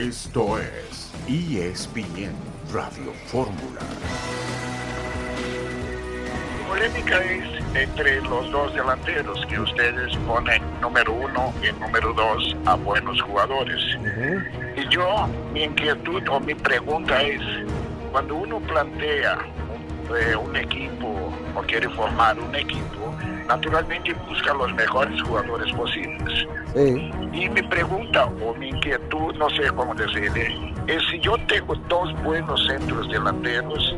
[0.00, 2.32] Esto es ESPN
[2.72, 3.80] Radio Fórmula.
[6.66, 12.76] polémica es entre los dos delanteros que ustedes ponen número uno y número dos a
[12.76, 13.98] buenos jugadores.
[14.74, 17.42] Y yo, mi inquietud o mi pregunta es,
[18.10, 19.36] cuando uno plantea
[19.68, 23.14] un, eh, un equipo o quiere formar un equipo,
[23.50, 26.46] naturalmente busca los mejores jugadores posibles.
[26.72, 27.10] Sí.
[27.32, 32.08] Y mi pregunta o mi inquietud, no sé cómo decirle, es si yo tengo dos
[32.22, 33.96] buenos centros delanteros,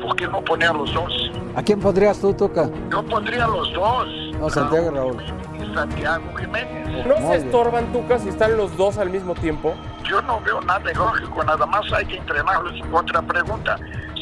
[0.00, 1.30] ¿por qué no poner a los dos?
[1.54, 2.70] ¿A quién pondrías tú, Tuca?
[2.90, 4.08] Yo pondría a los dos.
[4.40, 5.22] No, Santiago Raúl.
[5.60, 7.06] Y Santiago Jiménez.
[7.06, 7.46] ¿No Muy se bien.
[7.46, 9.74] estorban Tuca si están los dos al mismo tiempo?
[10.08, 12.72] Yo no veo nada lógico, nada más hay que entrenarlos.
[12.90, 13.76] Otra pregunta,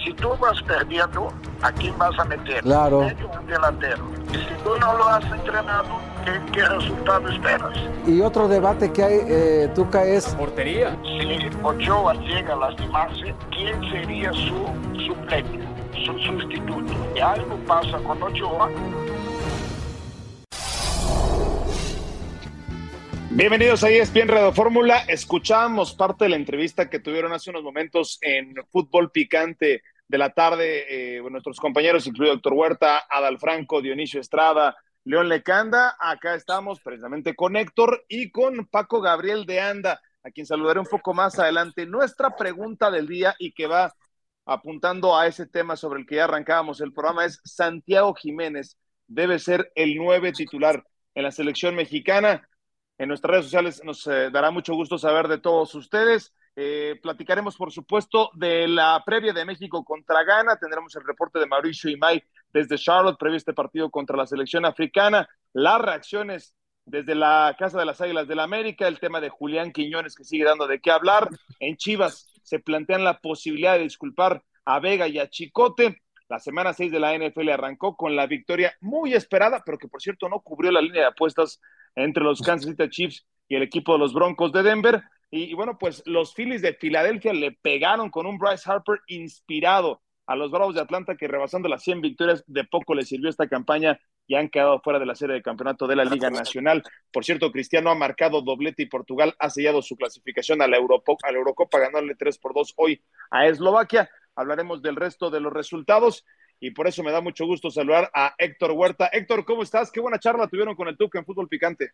[0.05, 2.63] si tú vas perdiendo, ¿a quién vas a meter?
[2.63, 3.01] Claro.
[3.01, 4.05] ¿Un medio o un delantero?
[4.33, 7.79] Y si tú no lo has entrenado, ¿qué, qué resultado esperas?
[8.07, 10.97] Y otro debate que hay, eh, Tuca, es Portería.
[11.03, 14.67] Si Ochoa llega a lastimarse, ¿quién sería su
[15.07, 15.61] suplente,
[16.05, 16.93] su sustituto?
[17.15, 18.69] Y algo pasa con Ochoa,
[23.35, 25.05] Bienvenidos a ESPN Radio Fórmula.
[25.09, 30.31] Escuchamos parte de la entrevista que tuvieron hace unos momentos en Fútbol Picante de la
[30.31, 31.17] tarde.
[31.17, 35.97] eh, nuestros compañeros, incluido Héctor Huerta, Adal Franco, Dionisio Estrada, León Lecanda.
[35.99, 40.87] Acá estamos precisamente con Héctor y con Paco Gabriel de Anda, a quien saludaré un
[40.87, 41.87] poco más adelante.
[41.87, 43.93] Nuestra pregunta del día y que va
[44.45, 49.39] apuntando a ese tema sobre el que ya arrancábamos el programa es Santiago Jiménez debe
[49.39, 52.49] ser el nueve titular en la selección mexicana.
[52.99, 56.33] En nuestras redes sociales nos eh, dará mucho gusto saber de todos ustedes.
[56.55, 60.57] Eh, platicaremos, por supuesto, de la previa de México contra Ghana.
[60.57, 62.23] Tendremos el reporte de Mauricio Imay
[62.53, 65.29] desde Charlotte, previo a este partido contra la selección africana.
[65.53, 69.73] Las reacciones desde la Casa de las Águilas del la América, el tema de Julián
[69.73, 71.29] Quiñones que sigue dando de qué hablar.
[71.61, 76.03] En Chivas se plantean la posibilidad de disculpar a Vega y a Chicote.
[76.29, 80.01] La semana 6 de la NFL arrancó con la victoria muy esperada, pero que por
[80.01, 81.61] cierto no cubrió la línea de apuestas
[81.95, 85.03] entre los Kansas City Chiefs y el equipo de los Broncos de Denver.
[85.33, 90.03] Y, y bueno, pues los Phillies de Filadelfia le pegaron con un Bryce Harper inspirado
[90.27, 93.49] a los Bravos de Atlanta que rebasando las 100 victorias de poco les sirvió esta
[93.49, 93.99] campaña
[94.29, 96.83] y han quedado fuera de la serie de campeonato de la Liga Nacional.
[97.11, 101.17] Por cierto, Cristiano ha marcado doblete y Portugal ha sellado su clasificación a la, Europo-
[101.25, 104.09] a la Eurocopa ganándole 3 por 2 hoy a Eslovaquia.
[104.37, 106.25] Hablaremos del resto de los resultados
[106.61, 109.09] y por eso me da mucho gusto saludar a Héctor Huerta.
[109.13, 109.91] Héctor, ¿cómo estás?
[109.91, 111.91] Qué buena charla tuvieron con el Tuca en Fútbol Picante.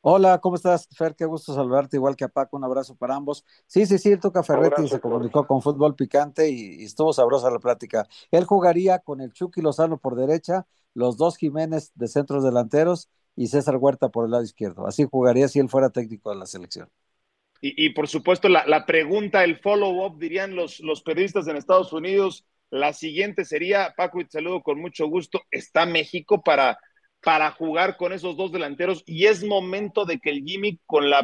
[0.00, 1.14] Hola, ¿cómo estás, Fer?
[1.16, 3.44] Qué gusto saludarte, igual que a Paco, un abrazo para ambos.
[3.66, 7.12] Sí, sí, sí, el Tuca Ferretti Abrazo, se comunicó con Fútbol Picante y, y estuvo
[7.12, 8.06] sabrosa la plática.
[8.30, 13.48] Él jugaría con el Chucky Lozano por derecha, los dos Jiménez de centros delanteros y
[13.48, 14.86] César Huerta por el lado izquierdo.
[14.86, 16.88] Así jugaría si él fuera técnico de la selección.
[17.60, 21.92] Y, y por supuesto, la, la pregunta, el follow-up, dirían los, los periodistas en Estados
[21.92, 22.46] Unidos.
[22.70, 26.78] La siguiente sería, Paco, y te saludo con mucho gusto, ¿está México para,
[27.22, 29.02] para jugar con esos dos delanteros?
[29.06, 31.22] Y es momento de que el Jimmy, con la,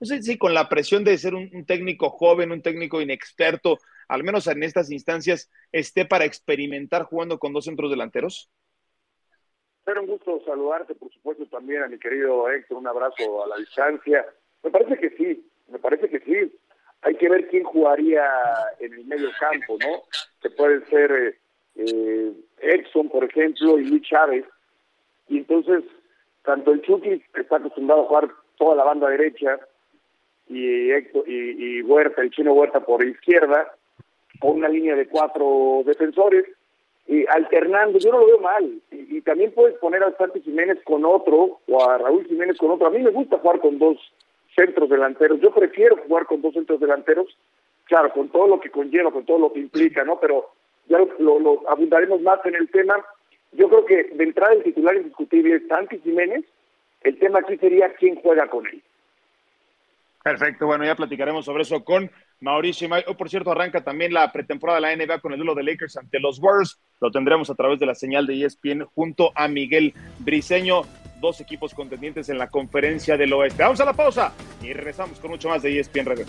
[0.00, 3.78] no sé si con la presión de ser un, técnico joven, un técnico inexperto,
[4.08, 8.50] al menos en estas instancias, esté para experimentar jugando con dos centros delanteros.
[9.86, 13.56] Era un gusto saludarte, por supuesto, también a mi querido Héctor, un abrazo a la
[13.56, 14.24] distancia.
[14.62, 16.58] Me parece que sí, me parece que sí.
[17.02, 18.24] Hay que ver quién jugaría
[18.80, 20.02] en el medio campo, ¿no?
[20.40, 21.38] Que puede ser eh,
[21.74, 24.44] eh, Edson, por ejemplo, y Luis Chávez.
[25.28, 25.84] Y entonces,
[26.44, 29.58] tanto el Chucky, que está acostumbrado a jugar toda la banda derecha,
[30.48, 33.74] y, Héctor, y, Huerta, el chino Huerta por izquierda,
[34.40, 36.44] o una línea de cuatro defensores,
[37.06, 38.80] y alternando, yo no lo veo mal.
[38.90, 42.86] Y, también puedes poner a Santi Jiménez con otro, o a Raúl Jiménez con otro.
[42.86, 43.98] A mí me gusta jugar con dos
[44.54, 45.40] centros delanteros.
[45.40, 47.36] Yo prefiero jugar con dos centros delanteros,
[47.84, 50.18] claro, con todo lo que conlleva, con todo lo que implica, ¿no?
[50.20, 50.50] Pero
[50.88, 53.04] ya lo, lo abundaremos más en el tema.
[53.56, 56.44] Yo creo que de entrada el titular indiscutible es Santi Jiménez.
[57.02, 58.82] El tema aquí sería quién juega con él.
[60.22, 62.10] Perfecto, bueno, ya platicaremos sobre eso con
[62.40, 62.88] Mauricio.
[63.06, 65.98] Oh, por cierto, arranca también la pretemporada de la NBA con el duelo de Lakers
[65.98, 66.80] ante los Warriors.
[67.00, 70.82] Lo tendremos a través de la señal de ESPN junto a Miguel Briseño.
[71.20, 73.62] Dos equipos contendientes en la conferencia del oeste.
[73.62, 76.24] Vamos a la pausa y regresamos con mucho más de ESPN Radio.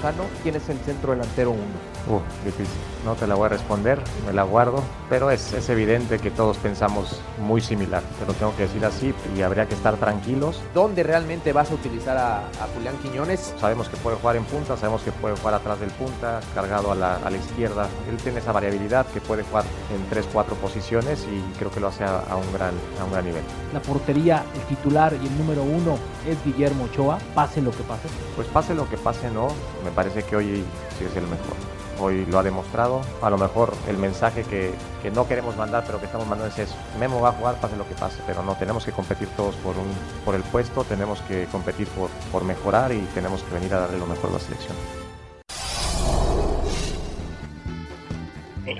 [0.00, 1.60] Lozano, ¿quién es el centro delantero 1?
[2.08, 2.80] Uh, difícil.
[3.04, 6.56] No te la voy a responder, me la guardo, pero es, es, evidente que todos
[6.56, 8.02] pensamos muy similar.
[8.18, 10.60] Te lo tengo que decir así y habría que estar tranquilos.
[10.74, 13.54] ¿Dónde realmente vas a utilizar a, a Julián Quiñones?
[13.58, 16.94] Sabemos que puede jugar en punta, sabemos que puede jugar atrás del punta, cargado a
[16.94, 17.88] la, a la izquierda.
[18.10, 19.64] Él tiene esa variabilidad que puede jugar
[19.94, 23.24] en 3-4 posiciones y creo que lo hace a, a, un gran, a un gran
[23.24, 23.42] nivel.
[23.72, 28.08] La portería, el titular y el número uno es Guillermo Ochoa, pase lo que pase.
[28.36, 29.48] Pues pase lo que pase, no.
[29.84, 30.64] Me parece que hoy
[30.98, 31.56] sí es el mejor
[32.00, 33.02] hoy lo ha demostrado.
[33.22, 34.72] A lo mejor el mensaje que,
[35.02, 36.76] que, no queremos mandar, pero que estamos mandando es eso.
[36.98, 39.76] Memo va a jugar, pase lo que pase, pero no, tenemos que competir todos por,
[39.76, 39.88] un,
[40.24, 43.98] por el puesto, tenemos que competir por, por mejorar y tenemos que venir a darle
[43.98, 44.76] lo mejor a la selección.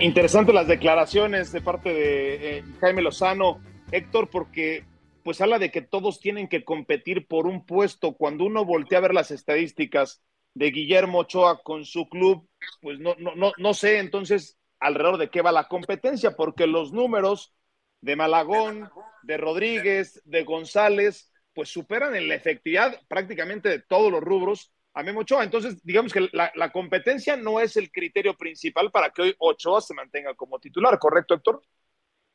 [0.01, 3.61] Interesante las declaraciones de parte de eh, Jaime Lozano,
[3.91, 4.85] Héctor, porque
[5.25, 8.13] pues habla de que todos tienen que competir por un puesto.
[8.13, 10.23] Cuando uno voltea a ver las estadísticas
[10.55, 12.49] de Guillermo Ochoa con su club,
[12.81, 16.93] pues no, no, no, no sé entonces alrededor de qué va la competencia, porque los
[16.93, 17.55] números
[18.01, 18.91] de Malagón,
[19.23, 25.21] de Rodríguez, de González, pues superan en la efectividad prácticamente todos los rubros a Memo
[25.21, 25.45] Ochoa.
[25.45, 29.81] Entonces, digamos que la, la, competencia no es el criterio principal para que hoy Ochoa
[29.81, 31.63] se mantenga como titular, ¿correcto, Héctor?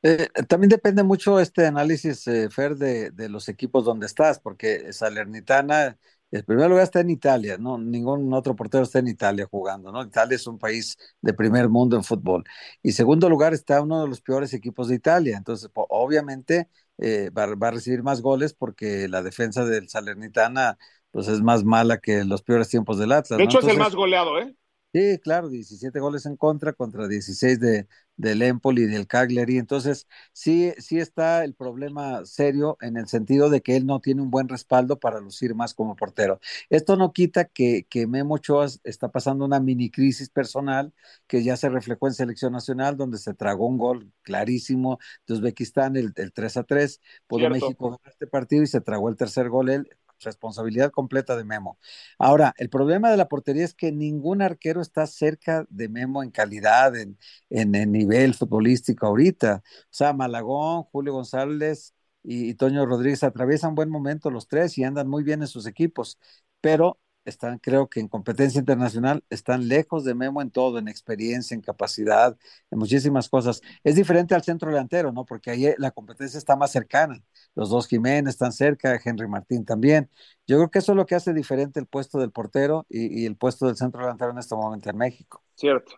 [0.03, 4.93] Eh, también depende mucho este análisis, eh, Fer, de, de, los equipos donde estás, porque
[4.93, 5.97] Salernitana
[6.31, 7.77] en primer lugar está en Italia, ¿no?
[7.77, 10.03] Ningún otro portero está en Italia jugando, ¿no?
[10.03, 12.43] Italia es un país de primer mundo en fútbol.
[12.83, 15.37] Y segundo lugar está uno de los peores equipos de Italia.
[15.37, 20.77] Entonces, obviamente eh, va, va, a recibir más goles porque la defensa del Salernitana
[21.11, 23.37] pues es más mala que los peores tiempos del Atlas.
[23.37, 23.59] De hecho, ¿no?
[23.59, 24.53] Entonces, es el más goleado, ¿eh?
[24.95, 29.57] Sí, claro, 17 goles en contra contra 16 de, del Empoli y del Cagliari.
[29.57, 34.21] Entonces, sí, sí está el problema serio en el sentido de que él no tiene
[34.21, 36.39] un buen respaldo para lucir más como portero.
[36.69, 40.93] Esto no quita que, que Memo Ochoa está pasando una mini crisis personal
[41.27, 45.97] que ya se reflejó en selección nacional, donde se tragó un gol clarísimo de Uzbekistán,
[45.97, 47.01] el, el 3 a 3.
[47.27, 49.89] Pudo México ganar este partido y se tragó el tercer gol él
[50.25, 51.79] responsabilidad completa de Memo.
[52.19, 56.31] Ahora, el problema de la portería es que ningún arquero está cerca de Memo en
[56.31, 57.17] calidad, en,
[57.49, 59.63] en, nivel futbolístico ahorita.
[59.65, 61.93] O sea, Malagón, Julio González
[62.23, 65.67] y, y Toño Rodríguez atraviesan buen momento los tres y andan muy bien en sus
[65.67, 66.19] equipos,
[66.61, 71.55] pero están, creo que en competencia internacional, están lejos de Memo en todo, en experiencia,
[71.55, 72.37] en capacidad,
[72.71, 73.61] en muchísimas cosas.
[73.83, 75.25] Es diferente al centro delantero, ¿no?
[75.25, 77.21] Porque ahí la competencia está más cercana.
[77.55, 80.09] Los dos Jiménez están cerca, Henry Martín también.
[80.47, 83.25] Yo creo que eso es lo que hace diferente el puesto del portero y, y
[83.25, 85.43] el puesto del centro delantero en este momento en México.
[85.55, 85.95] Cierto.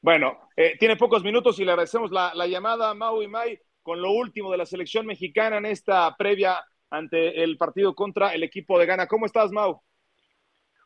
[0.00, 3.58] Bueno, eh, tiene pocos minutos y le agradecemos la, la llamada a Mau y May
[3.82, 8.42] con lo último de la selección mexicana en esta previa ante el partido contra el
[8.42, 9.08] equipo de Ghana.
[9.08, 9.82] ¿Cómo estás, Mau?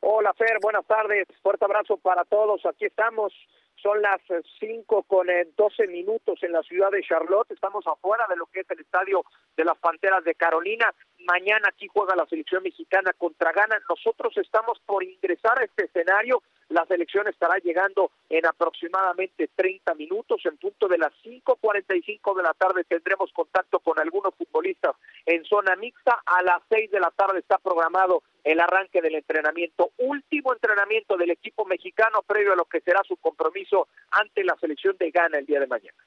[0.04, 3.32] Hola Fer, buenas tardes, fuerte abrazo para todos, aquí estamos,
[3.76, 4.20] son las
[4.58, 8.70] 5 con 12 minutos en la ciudad de Charlotte, estamos afuera de lo que es
[8.72, 9.24] el estadio
[9.56, 14.80] de las Panteras de Carolina, mañana aquí juega la selección mexicana contra Ghana, nosotros estamos
[14.84, 20.88] por ingresar a este escenario, la selección estará llegando en aproximadamente 30 minutos, en punto
[20.88, 24.96] de las 5.45 de la tarde tendremos contacto con algunos futbolistas
[25.26, 29.92] en zona mixta, a las 6 de la tarde está programado el arranque del entrenamiento,
[29.98, 34.96] último entrenamiento del equipo mexicano previo a lo que será su compromiso ante la selección
[34.98, 35.98] de Ghana el día de mañana.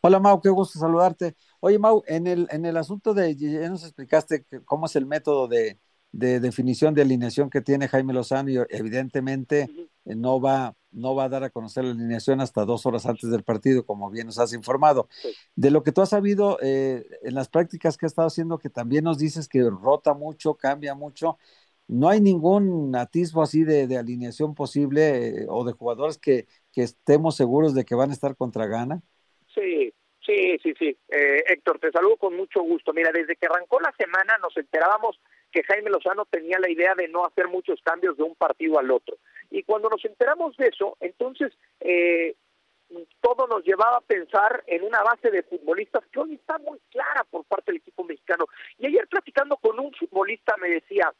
[0.00, 1.34] Hola Mau, qué gusto saludarte.
[1.60, 5.48] Oye Mau, en el, en el asunto de, ya nos explicaste cómo es el método
[5.48, 5.78] de,
[6.12, 10.16] de definición de alineación que tiene Jaime Lozano y evidentemente uh -huh.
[10.16, 13.42] no va no va a dar a conocer la alineación hasta dos horas antes del
[13.42, 15.08] partido, como bien nos has informado.
[15.10, 15.34] Sí.
[15.54, 18.70] De lo que tú has sabido eh, en las prácticas que has estado haciendo, que
[18.70, 21.38] también nos dices que rota mucho, cambia mucho,
[21.86, 26.82] no hay ningún atisbo así de, de alineación posible eh, o de jugadores que, que,
[26.82, 29.00] estemos seguros de que van a estar contra Ghana.
[29.54, 29.92] Sí,
[30.24, 30.96] sí, sí, sí.
[31.08, 32.92] Eh, Héctor, te saludo con mucho gusto.
[32.92, 35.18] Mira, desde que arrancó la semana nos enterábamos
[35.52, 38.90] que Jaime Lozano tenía la idea de no hacer muchos cambios de un partido al
[38.90, 39.16] otro.
[39.50, 42.34] Y cuando nos enteramos de eso, entonces eh,
[43.20, 47.24] todo nos llevaba a pensar en una base de futbolistas que hoy está muy clara
[47.30, 48.46] por parte del equipo mexicano.
[48.78, 51.12] Y ayer platicando con un futbolista me decía,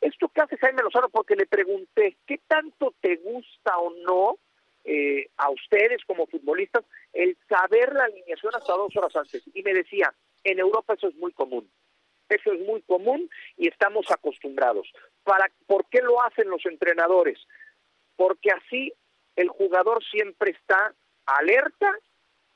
[0.00, 4.38] esto que hace Jaime Lozano, porque le pregunté, ¿qué tanto te gusta o no
[4.84, 9.42] eh, a ustedes como futbolistas el saber la alineación hasta dos horas antes?
[9.52, 10.14] Y me decía,
[10.44, 11.68] en Europa eso es muy común.
[12.28, 14.90] Eso es muy común y estamos acostumbrados.
[15.24, 17.38] ¿Para, ¿Por qué lo hacen los entrenadores?
[18.16, 18.92] Porque así
[19.36, 20.94] el jugador siempre está
[21.26, 21.94] alerta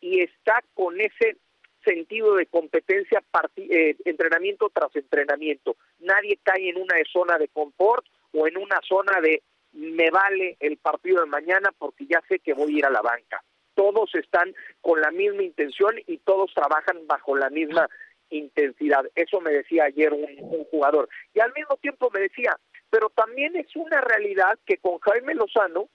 [0.00, 1.36] y está con ese
[1.84, 3.22] sentido de competencia
[3.56, 5.76] eh, entrenamiento tras entrenamiento.
[6.00, 10.76] Nadie cae en una zona de confort o en una zona de me vale el
[10.76, 13.42] partido de mañana porque ya sé que voy a ir a la banca.
[13.74, 17.88] Todos están con la misma intención y todos trabajan bajo la misma
[18.32, 19.04] intensidad.
[19.14, 21.08] Eso me decía ayer un, jugador.
[21.34, 22.58] Y al mismo tiempo me decía,
[22.90, 25.88] pero también es una realidad que con Jaime Lozano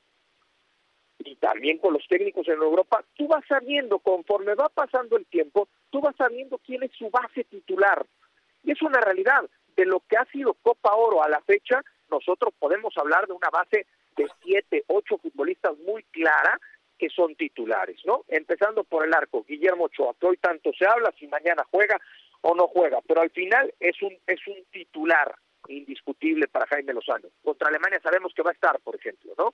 [1.19, 5.67] y también con los técnicos en Europa, tú vas sabiendo, conforme va pasando el tiempo,
[5.89, 8.05] tú vas sabiendo quién es su base titular.
[8.63, 9.43] Y es una realidad.
[9.75, 13.49] De lo que ha sido Copa Oro a la fecha, nosotros podemos hablar de una
[13.49, 16.59] base de siete, ocho futbolistas muy clara
[16.97, 18.23] que son titulares, ¿no?
[18.27, 21.99] Empezando por el arco, Guillermo Ochoa, que hoy tanto se habla si mañana juega
[22.49, 25.35] o no juega, pero al final es un es un titular
[25.67, 27.27] indiscutible para Jaime Lozano.
[27.43, 29.53] Contra Alemania sabemos que va a estar, por ejemplo, ¿no?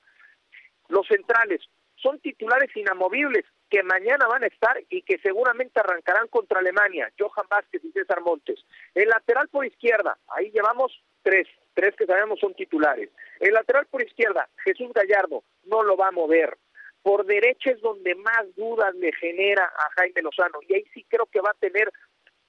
[0.89, 1.61] Los centrales
[1.95, 7.47] son titulares inamovibles que mañana van a estar y que seguramente arrancarán contra Alemania, Johan
[7.49, 8.63] Vázquez y César Montes.
[8.93, 10.91] El lateral por izquierda, ahí llevamos
[11.23, 13.09] tres, tres que sabemos son titulares.
[13.39, 16.59] El lateral por izquierda, Jesús Gallardo, no lo va a mover.
[17.01, 21.25] Por derecha es donde más dudas le genera a Jaime Lozano y ahí sí creo
[21.25, 21.91] que va a tener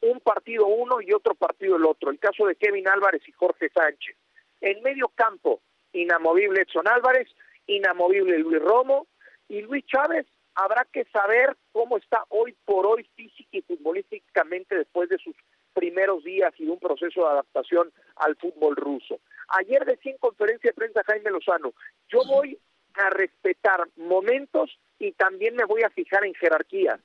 [0.00, 2.10] un partido uno y otro partido el otro.
[2.10, 4.16] El caso de Kevin Álvarez y Jorge Sánchez.
[4.60, 5.60] En medio campo,
[5.92, 7.28] inamovible Edson Álvarez,
[7.66, 9.06] inamovible Luis Romo
[9.48, 10.26] y Luis Chávez.
[10.54, 15.34] Habrá que saber cómo está hoy por hoy física y futbolísticamente después de sus
[15.72, 19.18] primeros días y de un proceso de adaptación al fútbol ruso.
[19.48, 21.74] Ayer decía en conferencia de prensa Jaime Lozano,
[22.08, 22.58] yo voy
[22.94, 27.00] a respetar momentos y también me voy a fijar en jerarquías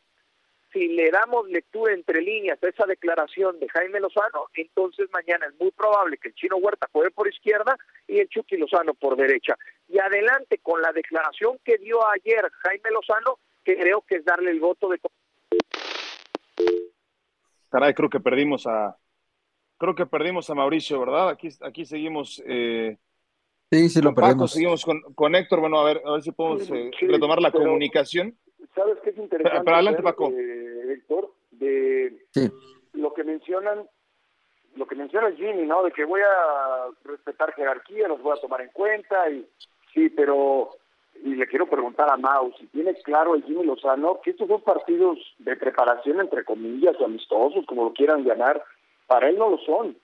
[0.72, 5.60] si le damos lectura entre líneas a esa declaración de Jaime Lozano, entonces mañana es
[5.60, 7.76] muy probable que el Chino Huerta juegue por izquierda
[8.08, 9.56] y el Chucky Lozano por derecha.
[9.88, 14.52] Y adelante con la declaración que dio ayer Jaime Lozano, que creo que es darle
[14.52, 15.00] el voto de...
[17.70, 18.96] Caray, creo que perdimos a...
[19.78, 21.30] Creo que perdimos a Mauricio, ¿verdad?
[21.30, 22.42] Aquí, aquí seguimos...
[22.46, 22.98] Eh...
[23.72, 24.52] Sí, sí, lo perdimos.
[24.52, 25.60] seguimos con, con, Héctor.
[25.60, 28.36] Bueno, a ver, a ver si podemos eh, Sí, retomar la pero- comunicación.
[28.80, 29.62] ¿Sabes qué es interesante?
[29.66, 30.30] Pero- adelante, Paco.
[30.32, 32.50] eh, Héctor, de Sí.
[32.94, 33.86] lo que mencionan,
[34.78, 35.84] lo que menciona Jimmy, ¿no?
[35.84, 39.46] De que voy a respetar jerarquía, los voy a tomar en cuenta y
[39.94, 40.70] sí, pero
[41.22, 44.62] y le quiero preguntar a Mau si tiene claro el Jimmy Lozano que estos dos
[44.62, 48.64] partidos de preparación entre comillas o amistosos, como lo quieran llamar,
[49.08, 49.98] para él no lo son,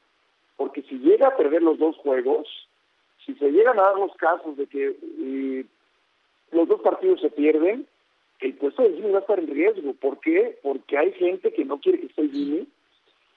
[0.57, 2.45] porque si llega a perder los dos juegos,
[3.25, 5.65] si se llegan a dar los casos de que eh,
[6.51, 7.87] los dos partidos se pierden,
[8.41, 9.93] el puesto de Jimmy va a estar en riesgo.
[9.93, 10.57] ¿Por qué?
[10.61, 12.67] Porque hay gente que no quiere que esté Jimmy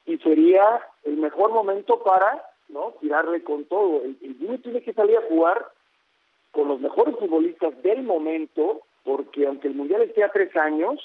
[0.07, 4.03] y sería el mejor momento para no tirarle con todo.
[4.05, 5.67] El, el Jimmy tiene que salir a jugar
[6.51, 10.99] con los mejores futbolistas del momento, porque aunque el Mundial esté a tres años,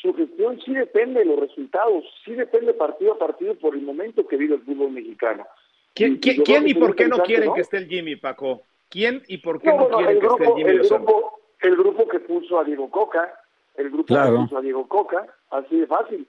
[0.00, 4.26] su gestión sí depende de los resultados, sí depende partido a partido por el momento
[4.26, 5.46] que vive el fútbol mexicano.
[5.94, 7.54] ¿Quién, Y- quién- por qué no quieren ¿no?
[7.54, 8.62] que esté el Jimmy, Paco?
[8.88, 11.04] ¿Quién y por qué No, quieren el que esté el Jimmy el Lozano?
[11.04, 13.32] grupo, el grupo que puso a Diego Coca,
[13.76, 14.32] el grupo Claro.
[14.32, 16.28] que puso a Diego Coca, así de fácil.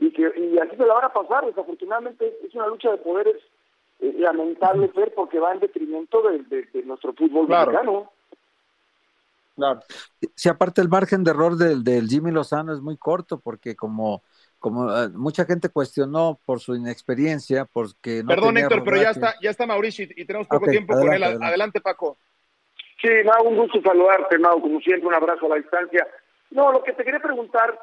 [0.00, 3.36] Y que y así se la van a pasar, desafortunadamente es una lucha de poderes
[4.00, 7.70] eh, lamentable, porque va en detrimento de, de- de nuestro fútbol Claro.
[7.70, 8.10] mexicano.
[9.54, 9.80] Claro.
[10.34, 14.22] Si aparte el margen de error del, del Jimmy Lozano es muy corto, porque como,
[14.58, 19.10] como eh, mucha gente cuestionó por su inexperiencia, porque no Perdón, tenía Héctor, pero ya
[19.10, 21.08] está, ya está Mauricio y, y tenemos poco tiempo con él.
[21.10, 21.80] adelante, Adelante, adelante.
[21.82, 22.16] Paco.
[23.02, 26.06] Sí, Mau, un gusto saludarte, Mau, como siempre, un abrazo a la distancia.
[26.52, 27.76] No, lo que te quería preguntar,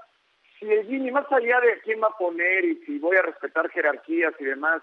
[0.57, 3.69] si el Jimmy, más allá de quién va a poner y si voy a respetar
[3.69, 4.81] jerarquías y demás,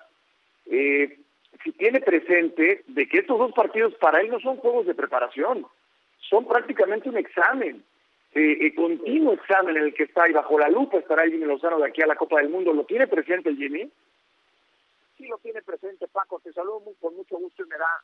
[0.66, 1.18] eh,
[1.64, 5.66] si tiene presente de que estos dos partidos para él no son juegos de preparación,
[6.28, 7.82] son prácticamente un examen,
[8.34, 11.46] eh, eh, continuo examen en el que está y bajo la lupa estará el Jimmy
[11.46, 12.74] Lozano de aquí a la Copa del Mundo.
[12.74, 13.90] ¿Lo tiene presente el Jimmy?
[15.16, 18.02] sí lo tiene presente Paco, te saludo muy, con mucho gusto y me da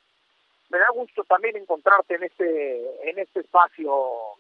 [0.73, 3.93] me da gusto también encontrarte en este en este espacio,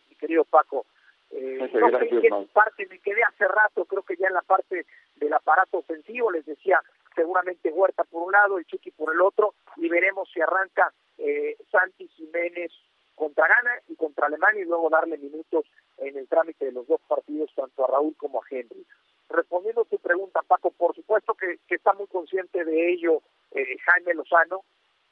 [0.08, 0.86] mi querido Paco.
[1.30, 4.34] Eh, no sé gracias, en qué parte me quedé hace rato, creo que ya en
[4.34, 4.86] la parte
[5.16, 6.82] del aparato ofensivo, les decía,
[7.14, 11.56] seguramente Huerta por un lado, el Chucky por el otro, y veremos si arranca eh,
[11.70, 12.72] Santi Jiménez
[13.14, 15.64] contra Ghana y contra Alemania y luego darle minutos
[15.98, 18.86] en el trámite de los dos partidos, tanto a Raúl como a Henry.
[19.28, 23.22] Respondiendo a tu pregunta, Paco, por supuesto que, que está muy consciente de ello
[23.52, 24.64] eh, Jaime Lozano.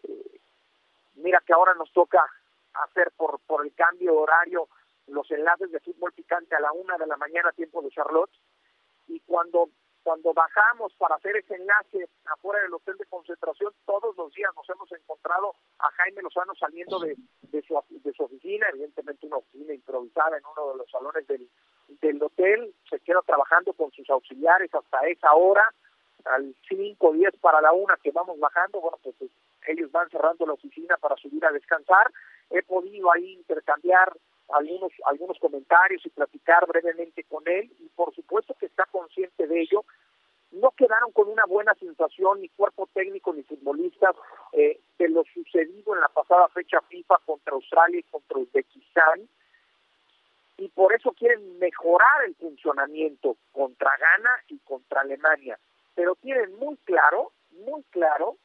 [0.05, 0.40] Eh,
[1.15, 2.25] mira que ahora nos toca
[2.75, 4.69] hacer por, por el cambio de horario
[5.07, 8.31] los enlaces de fútbol picante a la una de la mañana, tiempo de Charlotte.
[9.09, 9.69] Y cuando
[10.03, 14.69] cuando bajamos para hacer ese enlace afuera del hotel de concentración, todos los días nos
[14.71, 19.75] hemos encontrado a Jaime Lozano saliendo de, de, su, de su oficina, evidentemente una oficina
[19.75, 21.49] improvisada en uno de los salones del,
[22.01, 25.65] del hotel, se queda trabajando con sus auxiliares hasta esa hora,
[26.27, 29.15] al 5, 10 para la una que vamos bajando, bueno, pues
[29.67, 32.11] ellos van cerrando la oficina para subir a descansar.
[32.51, 34.13] He podido ahí intercambiar
[34.49, 39.61] algunos algunos comentarios y platicar brevemente con él y por supuesto que está consciente de
[39.61, 39.85] ello.
[40.51, 44.17] No quedaron con una buena sensación ni cuerpo técnico ni futbolistas
[44.53, 49.29] eh, de lo sucedido en la pasada fecha FIFA contra Australia y contra Uzbekistán
[50.61, 55.59] y por eso quieren mejorar el funcionamiento contra Ghana y contra Alemania.
[56.01, 58.39] Pero tienen muy claro, muy claro,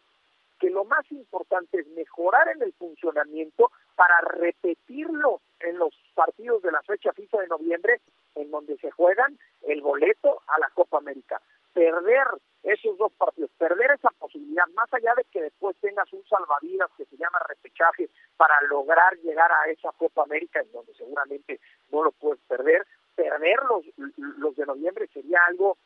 [0.60, 6.74] que lo más importante es mejorar en el funcionamiento para repetirlo en los partidos de
[6.74, 8.02] la fecha FIFA de noviembre,
[8.36, 11.42] en donde se juegan el boleto a la Copa América.
[11.72, 12.28] Perder
[12.64, 17.06] esos dos partidos, perder esa posibilidad, más allá de que después tengas un salvavidas que
[17.06, 22.12] se llama repechaje para lograr llegar a esa Copa América, en donde seguramente no lo
[22.12, 22.86] puedes perder,
[23.16, 23.86] perder los,
[24.18, 25.78] los de noviembre sería algo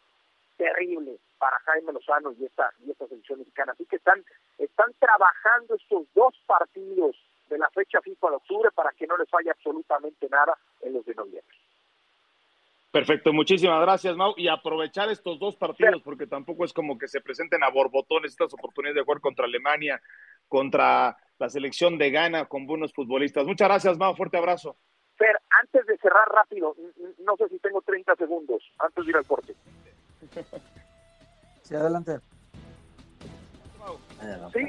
[0.60, 3.72] terrible para Jaime Lozano y esta, y esta selección mexicana.
[3.72, 4.22] Así que están,
[4.58, 7.16] están trabajando estos dos partidos
[7.50, 11.06] de la fecha FIFA de octubre para que no les falle absolutamente nada en los
[11.06, 11.56] de noviembre.
[12.92, 14.34] Perfecto, muchísimas gracias, Mau.
[14.36, 18.54] Y aprovechar estos dos partidos, porque tampoco es como que se presenten a borbotones estas
[18.54, 20.02] oportunidades de jugar contra Alemania,
[20.48, 23.46] contra la selección de Ghana con buenos futbolistas.
[23.46, 24.16] Muchas gracias, Mau.
[24.16, 24.76] Fuerte abrazo.
[25.18, 26.76] Fer, antes de cerrar rápido,
[27.20, 29.56] no sé si tengo 30 segundos, antes de ir al corte.
[31.64, 32.20] Sí, adelante.
[34.54, 34.66] Sí,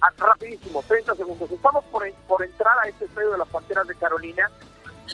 [0.00, 1.50] ah, rapidísimo, 30 segundos.
[1.50, 4.48] Estamos por, por entrar a este estadio de las Panteras de Carolina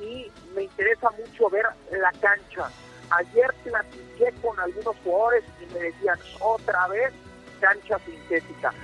[0.02, 2.70] y me interesa mucho ver la cancha.
[3.10, 7.12] Ayer platiqué con algunos jugadores y me decían otra vez
[7.58, 8.74] cancha sintética.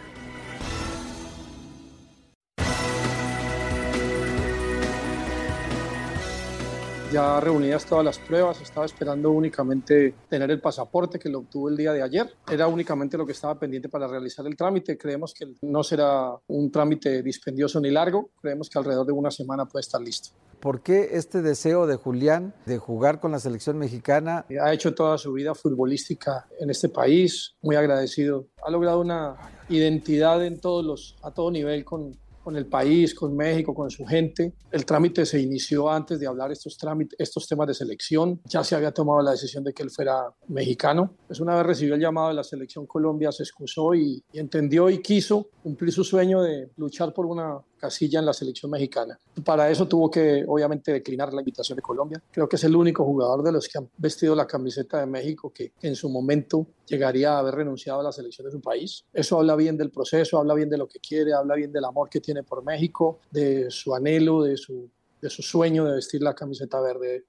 [7.14, 11.76] Ya reunidas todas las pruebas, estaba esperando únicamente tener el pasaporte que lo obtuvo el
[11.76, 12.28] día de ayer.
[12.50, 14.99] Era únicamente lo que estaba pendiente para realizar el trámite.
[14.99, 18.30] Creemos que no será un trámite dispendioso ni largo.
[18.42, 20.30] Creemos que alrededor de una semana puede estar listo.
[20.59, 24.44] ¿Por qué este deseo de Julián de jugar con la selección mexicana?
[24.61, 28.49] Ha hecho toda su vida futbolística en este país, muy agradecido.
[28.66, 29.36] Ha logrado una
[29.69, 34.04] identidad en todos los, a todo nivel con, con el país, con México, con su
[34.04, 34.52] gente.
[34.71, 38.41] El trámite se inició antes de hablar estos, trámites, estos temas de selección.
[38.45, 41.15] Ya se había tomado la decisión de que él fuera mexicano.
[41.26, 44.91] Pues una vez recibió el llamado de la selección Colombia, se excusó y, y entendió
[44.91, 49.18] y quiso cumplir su sueño de luchar por una casilla en la selección mexicana.
[49.44, 52.23] Para eso tuvo que, obviamente, declinar la invitación de Colombia.
[52.32, 55.52] Creo que es el único jugador de los que han vestido la camiseta de México
[55.52, 59.04] que en su momento llegaría a haber renunciado a la selección de su país.
[59.12, 62.08] Eso habla bien del proceso, habla bien de lo que quiere, habla bien del amor
[62.08, 64.88] que tiene por México, de su anhelo, de su,
[65.20, 67.26] de su sueño de vestir la camiseta verde.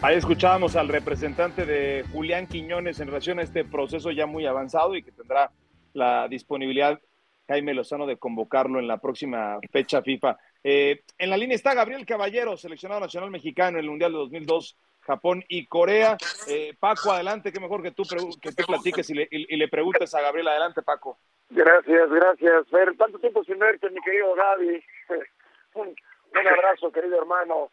[0.00, 4.96] Ahí escuchábamos al representante de Julián Quiñones en relación a este proceso ya muy avanzado
[4.96, 5.52] y que tendrá
[5.94, 7.00] la disponibilidad
[7.48, 10.38] Jaime Lozano de convocarlo en la próxima fecha FIFA.
[10.64, 14.78] Eh, en la línea está Gabriel Caballero, seleccionado nacional mexicano en el Mundial de 2002,
[15.00, 16.16] Japón y Corea.
[16.48, 18.04] Eh, Paco, adelante, qué mejor que tú,
[18.40, 20.48] que tú platiques y le, y, le, preguntes a Gabriel.
[20.48, 21.18] Adelante, Paco.
[21.50, 22.70] Gracias, gracias.
[22.70, 24.84] Ver, tanto tiempo sin verte, mi querido Gaby.
[25.74, 27.70] Un, un abrazo, querido hermano.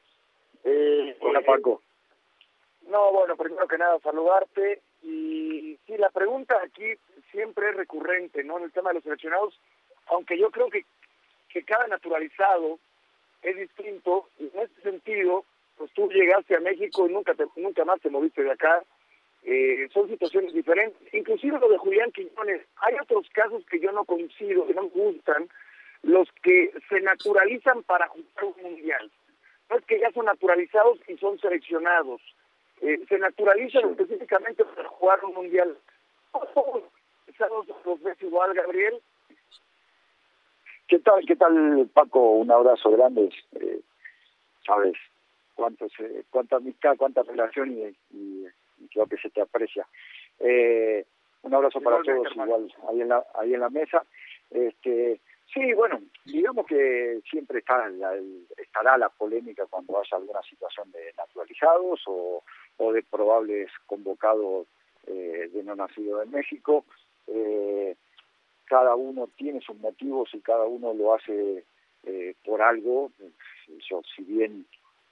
[0.64, 1.82] Eh, Hola, Paco.
[2.88, 4.82] No, bueno, primero que nada, saludarte.
[5.02, 6.94] Y sí, la pregunta aquí
[7.32, 8.58] siempre es recurrente, ¿no?
[8.58, 9.60] En el tema de los seleccionados,
[10.08, 10.86] aunque yo creo que,
[11.50, 12.80] que cada naturalizado
[13.42, 15.46] es distinto, y en este sentido,
[15.78, 18.84] pues tú llegaste a México y nunca, te, nunca más te moviste de acá,
[19.44, 21.14] eh, son situaciones diferentes.
[21.14, 24.90] Inclusive lo de Julián Quiñones, hay otros casos que yo no coincido, que no me
[24.90, 25.50] gustan,
[26.02, 29.12] los que se naturalizan para jugar un mundial.
[29.70, 32.22] No es que ya son naturalizados y son seleccionados.
[32.82, 33.90] Eh, se naturalizan sí.
[33.92, 35.78] específicamente para jugar un mundial.
[37.86, 39.02] ¿Los ves igual, Gabriel?
[40.88, 42.32] ¿Qué tal, qué tal, Paco?
[42.32, 43.30] Un abrazo grande.
[43.54, 43.82] Eh,
[44.66, 44.96] Sabes
[45.56, 47.82] cuánto se, cuánta amistad, cuánta relación y,
[48.16, 48.46] y,
[48.80, 49.88] y, creo que se te aprecia.
[50.40, 51.06] Eh,
[51.42, 54.06] un abrazo para todos, igual ahí en la, ahí en la mesa.
[54.52, 55.20] Este,
[55.54, 58.14] Sí, bueno, digamos que siempre está la,
[58.56, 62.44] estará la polémica cuando haya alguna situación de naturalizados o,
[62.80, 64.68] o de probables convocados
[65.08, 66.86] eh, de no nacido en México.
[67.28, 67.96] Eh,
[68.66, 71.64] cada uno tiene sus motivos y cada uno lo hace
[72.04, 73.12] eh, por algo.
[73.90, 74.66] Yo, si bien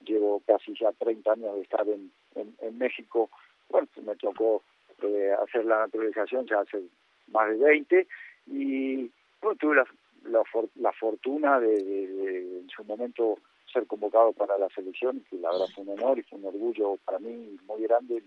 [0.04, 3.30] llevo casi ya 30 años de estar en, en, México,
[3.68, 4.62] bueno, me tocó
[5.02, 6.82] eh, hacer la naturalización ya hace
[7.28, 8.06] más de 20
[8.46, 9.84] y bueno, tuve la
[10.24, 13.38] la, for, la fortuna de, de, en su momento
[13.72, 16.96] ser convocado para la selección, que la verdad fue un honor y fue un orgullo
[17.04, 18.22] para mí muy grande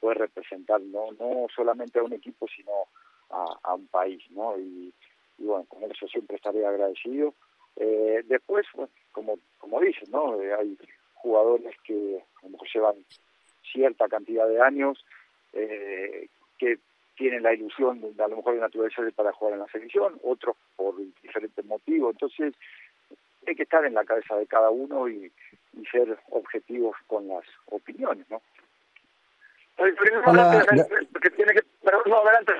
[0.00, 2.72] puede representar no no solamente a un equipo sino
[3.30, 4.92] a, un país no y,
[5.38, 7.34] bueno con eso siempre estaré agradecido.
[7.76, 8.66] Eh, después
[9.12, 10.78] como como dices no eh, hay
[11.14, 12.94] jugadores que a lo mejor llevan
[13.72, 15.04] cierta cantidad de años
[15.52, 16.78] eh, que
[17.16, 20.56] tienen la ilusión de, a lo mejor de naturaleza para jugar en la selección, otros
[20.76, 22.12] por diferentes motivos.
[22.12, 22.54] Entonces,
[23.48, 25.32] hay que estar en la cabeza de cada uno y,
[25.92, 28.42] ser objetivos con las opiniones, ¿no?
[30.26, 30.64] Hola,
[32.04, 32.52] no, adelante.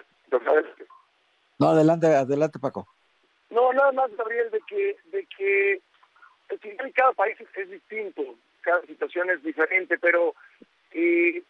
[1.59, 2.87] No, adelante, adelante, Paco.
[3.51, 5.81] No, nada más, Gabriel, de que, de que
[6.51, 8.23] el final cada país es, distinto,
[8.61, 10.35] cada situación es diferente, pero
[10.93, 11.43] eh,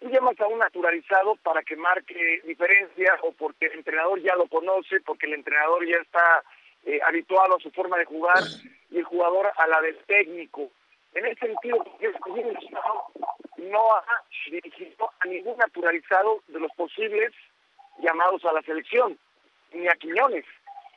[0.00, 4.46] tú llamas a un naturalizado para que marque diferencia o porque el entrenador ya lo
[4.46, 6.42] conoce, porque el entrenador ya está
[6.84, 8.42] eh, habituado a su forma de jugar
[8.90, 10.70] y el jugador a la del técnico.
[11.14, 11.84] En ese sentido,
[13.58, 14.04] no ha
[14.50, 17.32] dirigido a ningún naturalizado de los posibles
[17.98, 19.18] llamados a la selección,
[19.72, 20.44] ni a Quiñones.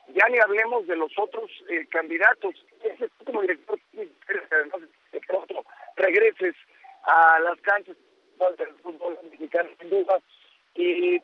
[0.08, 2.54] Ya ni hablemos de los otros eh, candidatos.
[2.82, 3.78] Ese como director,
[4.50, 4.80] además
[5.12, 5.64] de pronto
[5.96, 6.54] regreses
[7.04, 7.96] a las canchas
[8.58, 10.20] del fútbol mexicano, sin duda.
[10.74, 11.20] Y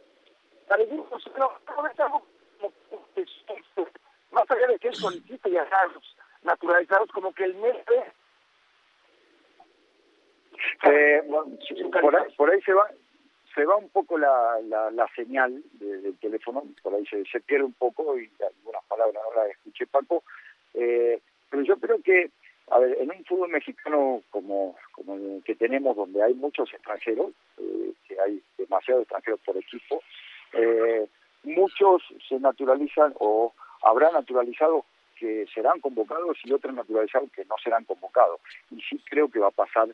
[0.70, 2.22] algunos no, no es algo
[2.60, 2.72] como
[4.32, 7.76] más allá de que es solicita y los naturalizados, como que el mes
[10.84, 11.22] eh,
[12.00, 12.88] por, ahí, por ahí se va
[13.54, 17.66] se va un poco la, la, la señal del teléfono, por ahí se, se pierde
[17.66, 20.22] un poco y algunas palabras ahora escuché Paco,
[20.74, 22.30] eh, pero yo creo que
[22.70, 27.32] a ver, en un fútbol mexicano como, como el que tenemos, donde hay muchos extranjeros,
[27.58, 30.02] eh, que hay demasiados extranjeros por equipo,
[30.54, 31.06] eh,
[31.42, 33.52] muchos se naturalizan o
[33.84, 34.84] habrá naturalizados
[35.16, 38.40] que serán convocados y otros naturalizados que no serán convocados.
[38.70, 39.88] Y sí creo que va a pasar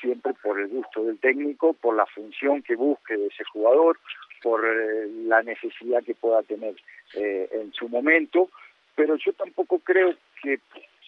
[0.00, 3.98] siempre por el gusto del técnico, por la función que busque de ese jugador,
[4.42, 6.74] por eh, la necesidad que pueda tener
[7.16, 8.50] en su momento,
[8.96, 10.58] pero yo tampoco creo que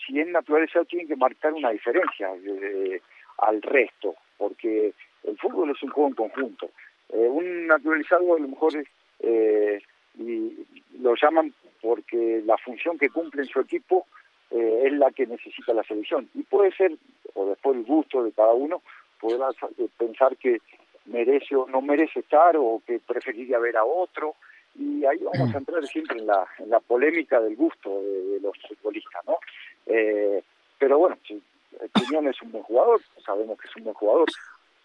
[0.06, 3.00] si es naturalizado tiene que marcar una diferencia eh,
[3.38, 4.92] al resto, porque
[5.24, 6.70] el fútbol es un juego en conjunto.
[7.10, 8.72] Eh, un naturalizado a lo mejor
[9.20, 9.82] eh,
[10.18, 10.66] y
[10.98, 11.52] lo llaman
[11.82, 14.06] porque la función que cumple en su equipo
[14.50, 16.28] es la que necesita la selección.
[16.34, 16.92] Y puede ser,
[17.34, 18.80] o después el gusto de cada uno,
[19.20, 19.48] podrá
[19.98, 20.60] pensar que
[21.06, 24.34] merece o no merece estar o que preferiría ver a otro
[24.78, 28.56] y ahí vamos a entrar siempre en la, en la polémica del gusto de, los
[28.68, 29.38] futbolistas, ¿no?
[29.86, 30.42] Eh,
[30.78, 31.42] pero bueno, si
[31.94, 34.28] Quiñón es un buen jugador, sabemos que es un buen jugador,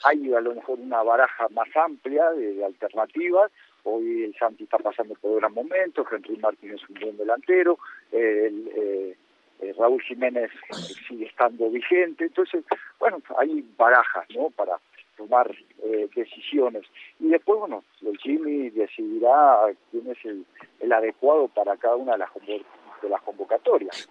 [0.06, 3.52] hay a lo mejor una baraja más amplia de, alternativas,
[3.84, 7.78] hoy el Santi está pasando por gran momento, Henry Martín es un buen delantero,
[8.12, 9.18] el, eh,
[9.62, 10.52] eh, Raúl Jiménez
[11.08, 12.64] sigue estando vigente, entonces,
[13.00, 14.50] bueno, hay barajas, ¿no?
[14.50, 14.80] Para
[15.18, 16.84] tomar eh, decisiones.
[17.20, 20.46] Y después, bueno, el Jimmy decidirá quién es el,
[20.80, 22.30] el adecuado para cada una de las,
[23.02, 24.10] de las convocatorias.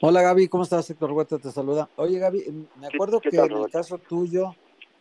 [0.00, 0.88] Hola Gaby, ¿cómo estás?
[0.90, 1.88] Héctor Huerta te saluda.
[1.96, 4.54] Oye Gaby, me acuerdo que en el caso tuyo,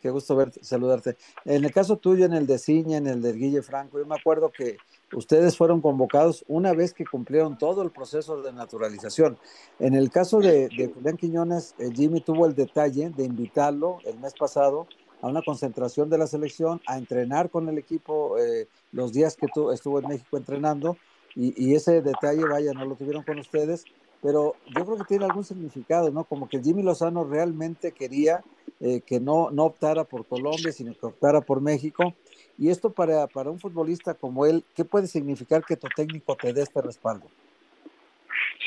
[0.06, 3.34] qué gusto verte, saludarte, en el caso tuyo, en el de Ciña, en el de
[3.34, 4.78] Guille Franco, yo me acuerdo que
[5.16, 9.40] ustedes fueron convocados una vez que cumplieron todo el proceso de naturalización.
[9.80, 14.36] En el caso de, de Quiñones, eh, Jimmy tuvo el detalle de invitarlo el mes
[14.36, 14.86] pasado
[15.24, 19.48] a una concentración de la selección, a entrenar con el equipo eh, los días que
[19.52, 20.98] tú, estuvo en México entrenando,
[21.38, 23.84] y, ese detalle, vaya, no lo tuvieron con ustedes,
[24.26, 26.24] pero yo creo que tiene algún significado, ¿no?
[26.24, 28.42] Como que Jimmy Lozano realmente quería
[28.82, 32.16] eh, que no, no optara por Colombia, sino que optara por México,
[32.58, 36.54] y esto para, para un futbolista como él, ¿qué puede significar que tu técnico te
[36.54, 37.28] dé este respaldo?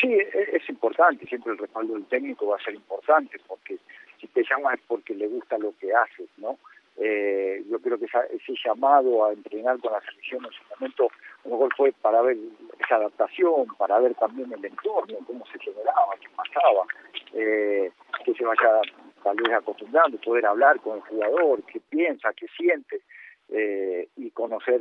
[0.00, 3.78] Sí, e, es, importante, siempre el respaldo del técnico va a ser importante, porque
[4.20, 6.56] si te llama es porque le gusta lo que haces, ¿no?
[7.00, 11.08] Eh, yo creo que ese llamado a entrenar con la selección en su momento
[11.44, 12.36] a lo mejor fue para ver
[12.84, 16.86] esa adaptación, para ver también el entorno, cómo se generaba, qué pasaba,
[17.34, 17.92] eh,
[18.24, 18.80] que se vaya
[19.22, 23.00] tal vez acostumbrando, poder hablar con el jugador, qué piensa, qué siente
[23.50, 24.80] eh, y conocer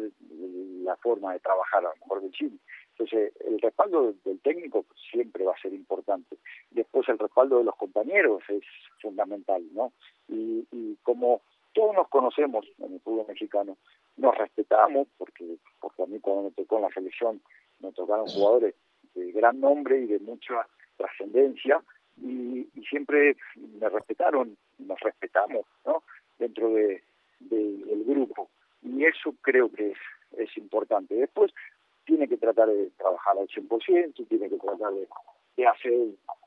[0.83, 2.57] la forma de trabajar a lo mejor del Chile.
[2.91, 6.37] Entonces, el respaldo del técnico siempre va a ser importante.
[6.71, 8.63] Después, el respaldo de los compañeros es
[9.01, 9.93] fundamental, ¿no?
[10.27, 10.65] Y,
[11.03, 11.41] como
[11.77, 13.77] todos nos conocemos en el fútbol mexicano,
[14.15, 17.39] nos respetamos, porque, porque a mí cuando me tocó en la selección
[17.81, 18.73] me tocaron jugadores
[19.13, 21.79] de gran nombre y de mucha trascendencia,
[22.19, 23.37] y, y, siempre
[23.79, 26.01] me respetaron, nos respetamos, ¿no?
[26.39, 27.03] Dentro de,
[27.41, 28.49] del grupo
[28.81, 29.97] y eso creo que es,
[30.37, 31.13] es importante.
[31.13, 31.51] Después
[32.05, 35.07] tiene que tratar de trabajar al 100%, tiene que tratar de,
[35.57, 35.93] de hacer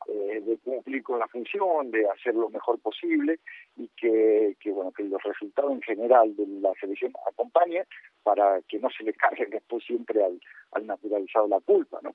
[0.09, 3.41] eh, de cumplir con la función, de hacer lo mejor posible
[3.77, 7.85] y que, que, bueno que los resultados en general de la selección acompañen
[8.23, 10.41] para que no se le cargue después siempre al,
[10.73, 12.15] al naturalizado la culpa, ¿no?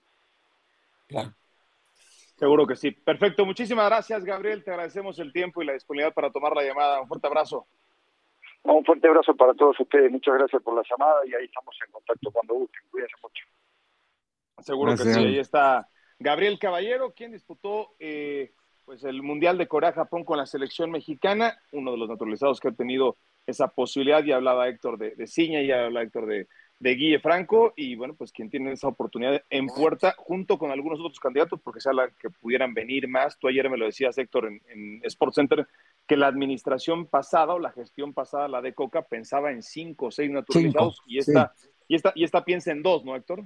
[1.07, 1.29] Claro.
[2.35, 2.91] Seguro que sí.
[2.91, 3.45] Perfecto.
[3.45, 4.63] Muchísimas gracias, Gabriel.
[4.63, 6.99] Te agradecemos el tiempo y la disponibilidad para tomar la llamada.
[6.99, 7.67] Un fuerte abrazo.
[8.63, 10.11] Un fuerte abrazo para todos ustedes.
[10.11, 12.81] Muchas gracias por la llamada y ahí estamos en contacto cuando gusten.
[12.91, 13.45] Cuídense mucho.
[14.59, 15.19] Seguro que sí.
[15.19, 15.87] Ahí está
[16.19, 18.53] Gabriel Caballero, quien disputó eh,
[18.85, 22.71] pues el Mundial de Corea-Japón con la selección mexicana, uno de los naturalizados que ha
[22.71, 24.23] tenido esa posibilidad.
[24.23, 26.47] Ya hablaba Héctor de, de Ciña, ya hablaba Héctor de,
[26.79, 30.99] de Guille Franco y bueno, pues quien tiene esa oportunidad en puerta junto con algunos
[30.99, 33.37] otros candidatos, porque se habla que pudieran venir más.
[33.37, 35.67] Tú ayer me lo decías, Héctor, en, en Sports Center,
[36.07, 40.11] que la administración pasada o la gestión pasada, la de Coca, pensaba en cinco o
[40.11, 41.53] seis naturalizados y, esta,
[41.87, 43.43] y, esta, y esta piensa en dos, ¿no, Héctor?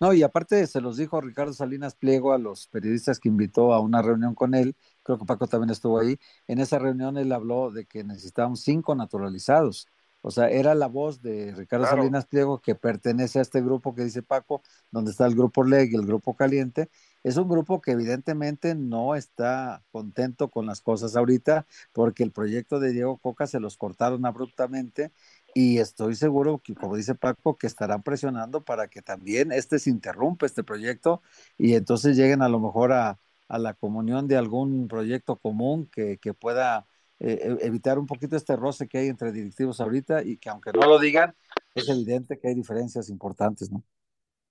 [0.00, 3.80] No, y aparte se los dijo Ricardo Salinas Pliego a los periodistas que invitó a
[3.80, 7.70] una reunión con él, creo que Paco también estuvo ahí, en esa reunión él habló
[7.70, 9.86] de que necesitábamos cinco naturalizados
[10.26, 14.04] o sea, era la voz de Ricardo Salinas Pliego que pertenece a este grupo que
[14.04, 16.88] dice Paco, donde está el grupo LEG y el grupo Caliente.
[17.22, 22.80] Es un grupo que evidentemente no está contento con las cosas ahorita porque el proyecto
[22.80, 25.12] de Diego Coca se los cortaron abruptamente
[25.54, 29.90] y estoy seguro que, como dice Paco, que estarán presionando para que también este se
[29.90, 31.22] interrumpa, este proyecto,
[31.56, 36.18] y entonces lleguen a lo mejor a, a la comunión de algún proyecto común que,
[36.18, 36.86] que pueda
[37.20, 40.72] eh, e, evitar un poquito este roce que hay entre directivos ahorita y que aunque
[40.72, 41.34] no lo digan,
[41.74, 43.82] es evidente que hay diferencias importantes, ¿no?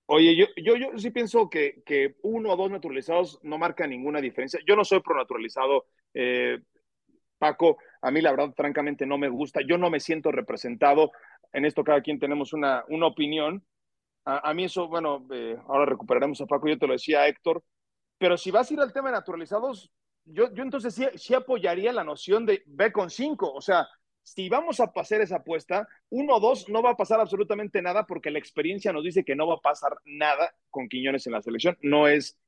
[0.06, 4.20] Oye, yo, yo, yo sí pienso que, que uno o dos naturalizados no marca ninguna
[4.20, 4.60] diferencia.
[4.66, 6.60] Yo no soy pronaturalizado, eh,
[7.38, 9.60] Paco, a mí la verdad, francamente, no me gusta.
[9.66, 11.10] Yo no me siento representado.
[11.52, 13.64] En esto cada quien tenemos una, una opinión.
[14.24, 17.62] A, a mí eso, bueno, eh, ahora recuperaremos a Paco, yo te lo decía, Héctor,
[18.18, 19.90] pero si vas a ir al tema de naturalizados,
[20.24, 23.52] yo, yo entonces sí, sí, apoyaría la noción de ve con cinco.
[23.52, 23.88] O sea,
[24.22, 28.06] si vamos a pasar esa apuesta, uno o dos no va a pasar absolutamente nada
[28.06, 31.42] porque la experiencia nos dice que no va a pasar nada con Quiñones en la
[31.42, 31.76] selección.
[31.82, 32.38] No es.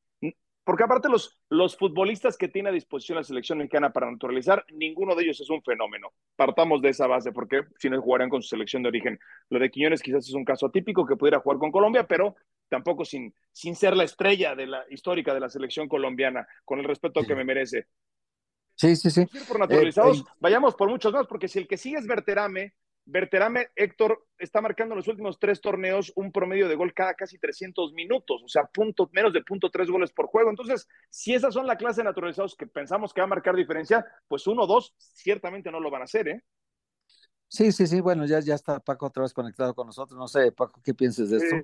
[0.67, 5.15] Porque aparte los, los futbolistas que tiene a disposición la selección mexicana para naturalizar, ninguno
[5.15, 6.13] de ellos es un fenómeno.
[6.35, 9.17] Partamos de esa base, porque si no jugarían con su selección de origen.
[9.49, 12.35] Lo de Quiñones quizás es un caso atípico que pudiera jugar con Colombia, pero
[12.69, 16.85] tampoco sin, sin ser la estrella de la histórica de la selección colombiana, con el
[16.85, 17.87] respeto que me merece.
[18.75, 19.25] Sí, sí, sí.
[19.47, 22.75] Por naturalizados, eh, eh, vayamos por muchos más, porque si el que sigue es Berterame,
[23.09, 27.39] Berterame, Héctor, está marcando en los últimos tres torneos un promedio de gol cada casi
[27.39, 30.51] 300 minutos, o sea, punto, menos de punto tres goles por juego.
[30.51, 34.05] Entonces, si esas son la clase de naturalizados que pensamos que va a marcar diferencia,
[34.27, 36.43] pues uno o dos ciertamente no lo van a hacer, ¿eh?
[37.47, 40.19] Sí, sí, sí, bueno, ya, ya está Paco otra vez conectado con nosotros.
[40.19, 41.57] No sé, Paco, ¿qué piensas de esto?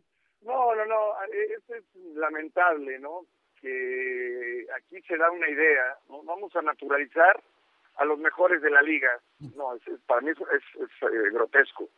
[0.43, 0.97] No, no, no,
[1.33, 3.27] es lamentable, ¿no?
[3.61, 6.23] Que aquí se da una idea, ¿no?
[6.23, 7.43] Vamos a naturalizar
[7.97, 9.11] a los mejores de la liga.
[9.57, 9.77] No,
[10.07, 11.89] para mí es, es, eh, grotesco.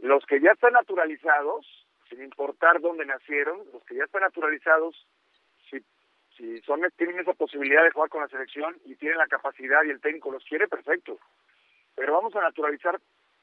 [0.00, 1.66] Los que ya están naturalizados,
[2.08, 5.06] sin importar dónde nacieron, los que ya están naturalizados,
[5.70, 5.78] si,
[6.36, 9.90] si son tienen esa posibilidad de jugar con la selección y tienen la capacidad y
[9.90, 11.18] el técnico los quiere, perfecto.
[11.94, 13.00] Pero vamos a naturalizar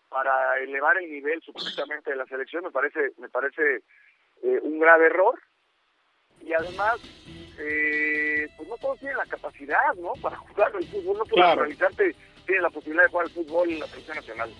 [0.09, 3.81] para elevar el nivel supuestamente de la selección, me parece, me parece
[4.43, 5.37] eh, un grave error
[6.41, 7.01] y además
[7.59, 8.24] eh,
[8.65, 11.95] pues no todos tienen la capacidad no para jugar el fútbol no puedes claro.
[12.45, 14.53] tiene la posibilidad de jugar el fútbol en la selección nacional.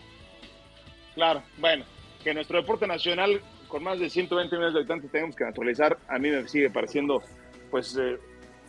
[1.14, 1.86] Claro bueno
[2.24, 6.20] que nuestro deporte nacional con más de 120 millones de habitantes tenemos que naturalizar a
[6.20, 7.22] mí me sigue pareciendo
[7.72, 8.18] pues eh,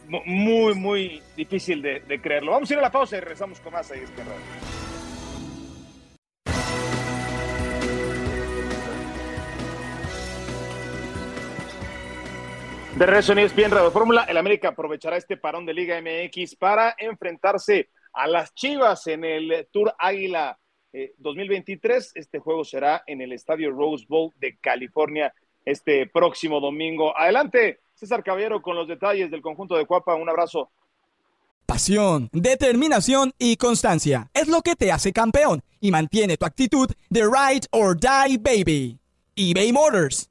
[0.09, 2.53] muy muy difícil de, de, creerlo.
[2.53, 4.23] Vamos a ir a la pausa y regresamos con más ahí es que
[12.97, 16.97] De regreso en ESPN Radio Fórmula, el América aprovechará este parón de Liga MX para
[16.97, 20.59] enfrentarse a las Chivas en el Tour Águila
[21.19, 22.07] 2023.
[22.07, 27.15] Eh, este juego será en el Estadio Rose Bowl de California este próximo domingo.
[27.15, 30.15] Adelante, César Caballero con los detalles del conjunto de Cuapa.
[30.15, 30.71] Un abrazo.
[31.67, 37.25] Pasión, determinación y constancia es lo que te hace campeón y mantiene tu actitud de
[37.25, 38.99] ride or die baby.
[39.37, 40.31] eBay Motors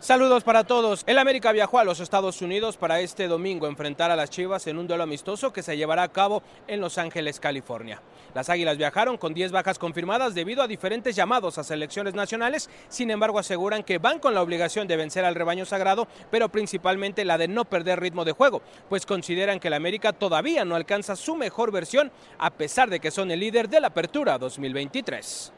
[0.00, 1.02] Saludos para todos.
[1.08, 4.78] El América viajó a los Estados Unidos para este domingo enfrentar a las Chivas en
[4.78, 8.00] un duelo amistoso que se llevará a cabo en Los Ángeles, California.
[8.32, 13.10] Las Águilas viajaron con 10 bajas confirmadas debido a diferentes llamados a selecciones nacionales, sin
[13.10, 17.36] embargo aseguran que van con la obligación de vencer al rebaño sagrado, pero principalmente la
[17.36, 21.34] de no perder ritmo de juego, pues consideran que el América todavía no alcanza su
[21.34, 25.52] mejor versión a pesar de que son el líder de la Apertura 2023.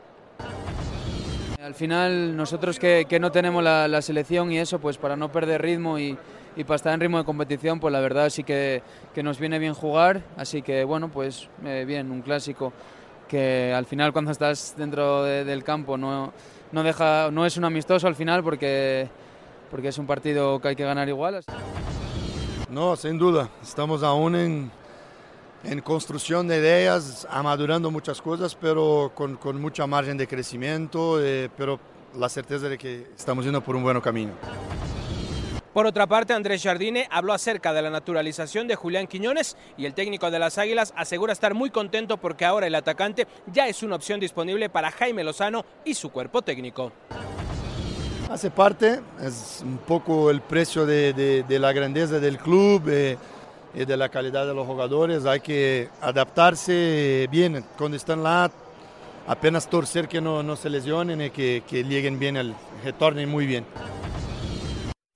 [1.62, 5.98] Al final nosotros que, no tenemos la, selección y eso, pues para no perder ritmo
[5.98, 6.16] y,
[6.66, 8.82] para estar en ritmo de competición, pues la verdad sí que,
[9.22, 12.72] nos viene bien jugar, así que bueno, pues eh, bien, un clásico
[13.28, 16.32] que al final cuando estás dentro del campo no,
[16.72, 19.08] no, deja, no es un amistoso al final porque,
[19.70, 21.42] porque es un partido que hay que ganar igual.
[22.70, 24.70] No, sin duda, estamos aún en,
[25.64, 31.50] en construcción de ideas, amadurando muchas cosas, pero con, con mucha margen de crecimiento, eh,
[31.56, 31.78] pero
[32.16, 34.32] la certeza de que estamos yendo por un buen camino.
[35.72, 39.94] Por otra parte, Andrés Jardine habló acerca de la naturalización de Julián Quiñones y el
[39.94, 43.94] técnico de las Águilas asegura estar muy contento porque ahora el atacante ya es una
[43.94, 46.90] opción disponible para Jaime Lozano y su cuerpo técnico.
[48.28, 52.88] Hace parte, es un poco el precio de, de, de la grandeza del club.
[52.88, 53.16] Eh,
[53.74, 55.26] y de la calidad de los jugadores.
[55.26, 58.50] Hay que adaptarse bien cuando están lá,
[59.26, 62.54] apenas torcer que no, no se lesionen y que, que lleguen bien, al,
[62.84, 63.64] retornen muy bien.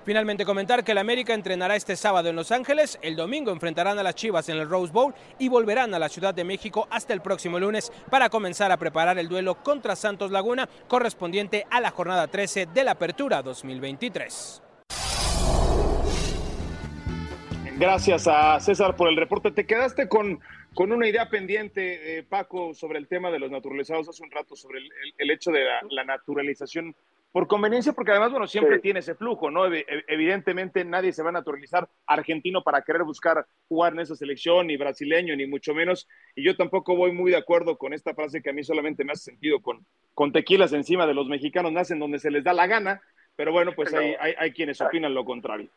[0.05, 4.03] Finalmente comentar que el América entrenará este sábado en Los Ángeles, el domingo enfrentarán a
[4.03, 7.23] las Chivas en el Rose Bowl y volverán a la Ciudad de México hasta el
[7.23, 12.27] próximo lunes para comenzar a preparar el duelo contra Santos Laguna correspondiente a la jornada
[12.27, 14.64] 13 de la Apertura 2023.
[17.77, 19.51] Gracias a César por el reporte.
[19.51, 20.39] Te quedaste con,
[20.75, 24.55] con una idea pendiente, eh, Paco, sobre el tema de los naturalizados hace un rato,
[24.55, 24.79] sobre
[25.19, 26.95] el, hecho de la, naturalización
[27.33, 29.65] por conveniencia, porque además, bueno, siempre tiene ese flujo, ¿no?
[29.67, 34.77] Evidentemente nadie se va a naturalizar argentino para querer buscar jugar en esa selección, ni
[34.77, 36.07] brasileño, ni mucho menos.
[36.37, 39.13] Y yo tampoco voy muy de acuerdo con esta frase que a mí solamente me
[39.13, 39.85] hace sentido con,
[40.15, 43.01] con tequilas encima de los mexicanos, nacen donde se les da la gana,
[43.35, 45.69] pero bueno, pues hay, hay, hay quienes opinan lo contrario.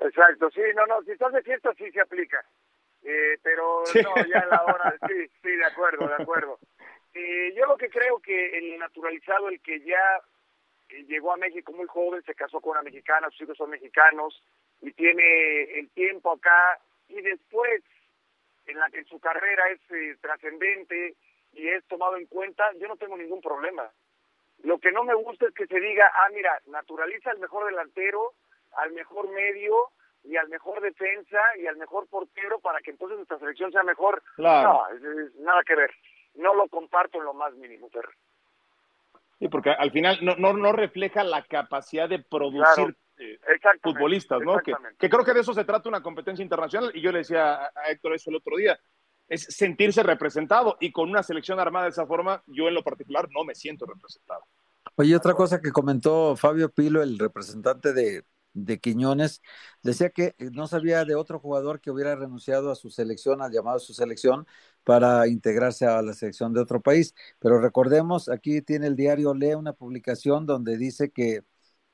[0.00, 2.44] Exacto, sí, no, no, si estás de fiesta sí se aplica.
[3.02, 6.58] Eh, pero no, ya la hora, sí, sí, de acuerdo, de acuerdo.
[7.14, 10.20] Eh, yo lo que creo que el naturalizado, el que ya
[10.90, 14.42] eh, llegó a México muy joven, se casó con una mexicana, sus hijos son mexicanos
[14.80, 17.82] y tiene el tiempo acá y después
[18.66, 21.14] en la que su carrera es eh, trascendente
[21.52, 23.90] y es tomado en cuenta, yo no tengo ningún problema.
[24.62, 28.34] Lo que no me gusta es que se diga, ah, mira, naturaliza el mejor delantero,
[28.76, 29.74] al mejor medio
[30.24, 34.22] y al mejor defensa y al mejor portero para que entonces nuestra selección sea mejor.
[34.36, 34.82] No,
[35.38, 35.90] nada que ver.
[36.34, 38.06] No lo comparto en lo más mínimo, Fer.
[39.38, 43.38] Sí, porque al final no, no, no refleja la capacidad de producir eh,
[43.82, 44.58] futbolistas, ¿no?
[44.58, 47.70] Que, que, creo que de eso se trata una competencia internacional y yo le decía
[47.74, 48.78] a Héctor eso el otro día,
[49.28, 53.28] es sentirse representado y con una selección armada de esa forma, yo en lo particular
[53.30, 54.42] no me siento representado.
[54.96, 59.42] Oye, otra cosa que comentó Fabio Pilo, el representante de, de Quiñones,
[59.82, 63.76] decía que no sabía de otro jugador que hubiera renunciado a su selección, al llamado
[63.76, 64.46] a su selección,
[64.84, 67.14] para integrarse a la selección de otro país.
[67.38, 71.42] Pero recordemos, aquí tiene el diario Lee una publicación donde dice que,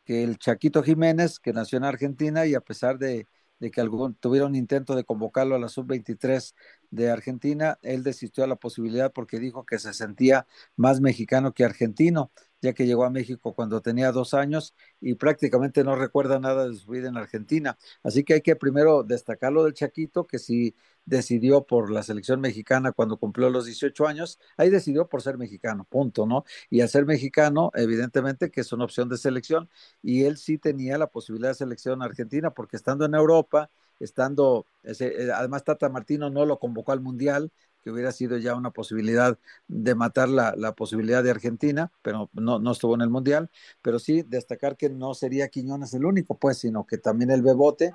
[0.05, 3.27] que el Chaquito Jiménez, que nació en Argentina y a pesar de,
[3.59, 6.55] de que algún, tuviera un intento de convocarlo a la sub-23
[6.91, 11.65] de Argentina, él desistió a la posibilidad porque dijo que se sentía más mexicano que
[11.65, 16.69] argentino ya que llegó a México cuando tenía dos años y prácticamente no recuerda nada
[16.69, 17.79] de su vida en Argentina.
[18.03, 22.41] Así que hay que primero destacar lo del Chaquito, que sí decidió por la selección
[22.41, 26.45] mexicana cuando cumplió los 18 años, ahí decidió por ser mexicano, punto, ¿no?
[26.69, 29.71] Y al ser mexicano, evidentemente que es una opción de selección,
[30.03, 35.31] y él sí tenía la posibilidad de selección argentina, porque estando en Europa, estando, eh,
[35.35, 37.53] además Tata Martino no lo convocó al Mundial,
[37.87, 42.59] que hubiera sido ya una posibilidad de matar la, la posibilidad de Argentina, pero no,
[42.59, 43.49] no, estuvo en el Mundial,
[43.81, 47.93] pero sí destacar que no sería Quiñones el único, pues, sino que también el Bebote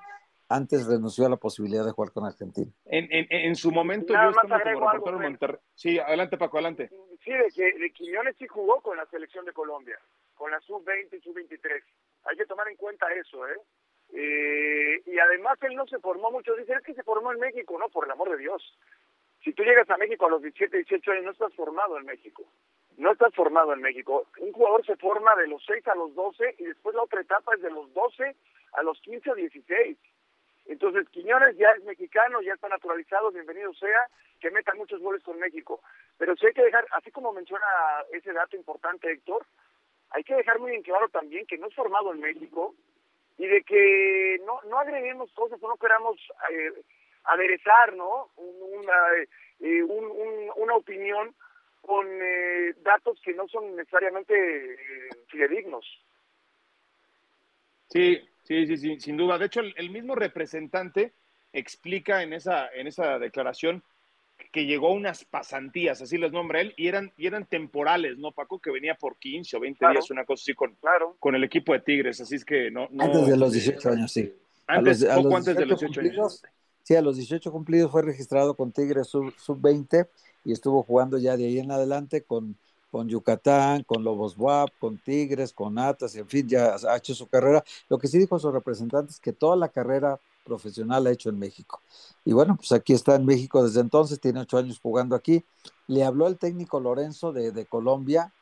[0.48, 2.72] antes renunció a la posibilidad de jugar con Argentina.
[2.86, 5.60] En, en, en su momento yo estaba como reportero en Monterrey.
[5.76, 6.90] Sí, adelante Paco, adelante.
[7.26, 10.00] Sí, de que de Quiñones sí jugó con la selección de Colombia,
[10.36, 11.84] con la sub-20 y sub-23.
[12.30, 13.58] Hay que tomar en cuenta eso, ¿eh?
[14.14, 15.02] ¿eh?
[15.06, 17.90] Y además él no se formó mucho, dice, es que se formó en México, no,
[17.90, 18.78] por el amor de Dios.
[19.44, 22.44] Si tú llegas a México a los 17, 18 años, no estás formado en México.
[22.98, 24.28] no estás formado en México.
[24.38, 27.56] Un jugador se forma de los 6 a los 12 y después la otra etapa
[27.56, 28.36] es de los 12
[28.74, 29.98] a los 15 o 16.
[30.68, 34.08] Entonces, Quiñones ya es mexicano, ya está naturalizado, bienvenido sea,
[34.40, 35.82] que meta muchos goles con México.
[36.18, 37.66] Pero sí hay que dejar, así como menciona
[38.12, 39.46] ese dato importante Héctor,
[40.12, 42.76] hay que dejar muy en claro también que no es formado en México
[43.38, 46.18] y de que no, no agreguemos cosas o no queramos
[46.52, 46.72] eh,
[47.26, 48.30] aderezar ¿no?
[48.38, 48.94] una,
[49.60, 51.34] eh, una opinión
[51.82, 54.34] con eh, datos que no son necesariamente
[54.74, 55.86] eh, fidedignos.
[57.90, 59.38] Sí, sí, sí, sí, sin duda.
[59.38, 61.14] De hecho, el, mismo representante
[61.52, 63.84] explica en esa, en esa declaración
[64.52, 68.32] que llegó a unas pasantías, así les nombra él, y eran, y eran temporales, ¿no,
[68.32, 68.60] Paco?
[68.60, 70.76] Que venía por 15 o 20 días, una cosa así con,
[71.20, 72.90] con el equipo de Tigres, así es que no...
[73.00, 74.34] antes de los 18 años, sí.
[74.68, 76.44] Antes, poco antes de los 18 años.
[76.84, 80.08] Sí, a los 18 cumplidos fue registrado con Tigres sub-20
[80.44, 82.58] y estuvo jugando ya de ahí en adelante con,
[82.92, 87.28] con Yucatán, con Lobos Buap, con Tigres, con Atas, en fin, ya ha hecho su
[87.28, 87.64] carrera.
[87.90, 91.38] Lo que sí dijo su representante es que toda la carrera profesional ha hecho en
[91.38, 91.80] México.
[92.26, 95.46] Y bueno, pues aquí está en México desde entonces, tiene ocho años jugando aquí.
[95.88, 98.34] Le habló el técnico Lorenzo de, de Colombia,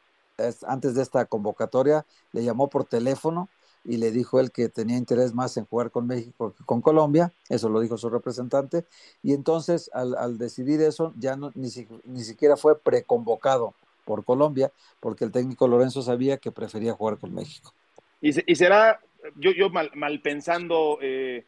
[0.67, 3.49] antes de esta convocatoria, le llamó por teléfono
[3.83, 7.31] y le dijo él que tenía interés más en jugar con México que con Colombia,
[7.49, 8.85] eso lo dijo su representante,
[9.23, 11.69] y entonces al, decidir eso ya no, ni,
[12.05, 13.73] ni siquiera fue preconvocado
[14.05, 17.73] por Colombia, porque el técnico Lorenzo sabía que prefería jugar con México.
[18.21, 18.99] Y, y será,
[19.35, 21.45] yo, yo mal, mal pensando, eh,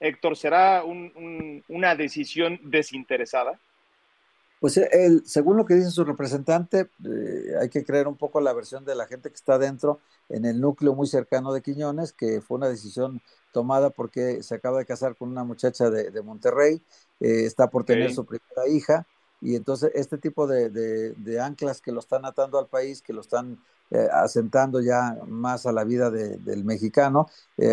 [0.00, 3.60] Héctor, ¿será una decisión desinteresada?
[4.60, 8.40] Pues eh, el, según lo que dice su representante, eh, hay que creer un poco
[8.42, 12.12] la versión de la gente que está dentro, en el núcleo muy cercano de Quiñones,
[12.12, 16.82] que fue una decisión tomada porque se acaba de casar con una muchacha de, Monterrey,
[17.20, 19.06] eh, está por tener su primera hija,
[19.40, 23.58] y entonces este tipo de, anclas que lo están atando al país, que lo están
[24.12, 27.26] asentando ya más a la vida del mexicano,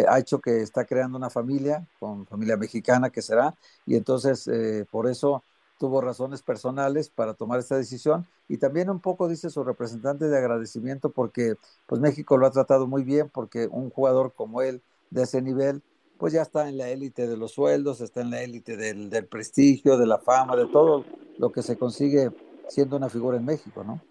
[0.08, 3.54] ha hecho que está creando una familia, con familia mexicana que será,
[3.86, 4.50] y entonces
[4.90, 5.44] por eso
[5.78, 10.38] tuvo razones personales para tomar esta decisión y también un poco dice su representante de
[10.38, 11.56] agradecimiento porque
[11.86, 15.82] pues México lo ha tratado muy bien porque un jugador como él de ese nivel
[16.18, 19.26] pues ya está en la élite de los sueldos, está en la élite del, del,
[19.26, 21.06] prestigio, de la fama, de todo
[21.38, 22.32] lo que se consigue
[22.68, 24.02] siendo una figura en México, ¿no?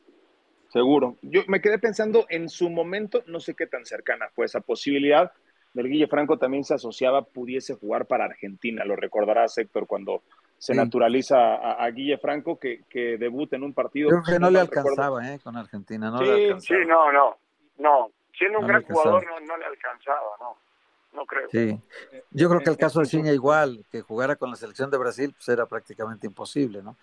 [0.73, 1.17] Seguro.
[1.23, 5.33] Yo me quedé pensando en su momento, no sé qué tan cercana fue esa posibilidad,
[5.77, 8.85] del Guille Franco también se asociaba, pudiese jugar para Argentina.
[8.85, 10.23] Lo recordarás, Héctor, cuando
[10.59, 14.09] se naturaliza a, Guille Franco que, que debuta en un partido.
[14.09, 16.11] Creo que no, le alcanzaba eh, con Argentina.
[16.11, 17.37] No sí, sí, no, no,
[17.79, 18.11] no.
[18.37, 20.57] Siendo un gran jugador no, no, le alcanzaba, no.
[21.13, 21.49] No creo.
[21.51, 21.81] Sí.
[22.31, 25.33] Yo creo que el caso de Ciña igual, que jugara con la selección de Brasil,
[25.35, 26.95] pues era prácticamente imposible, ¿no?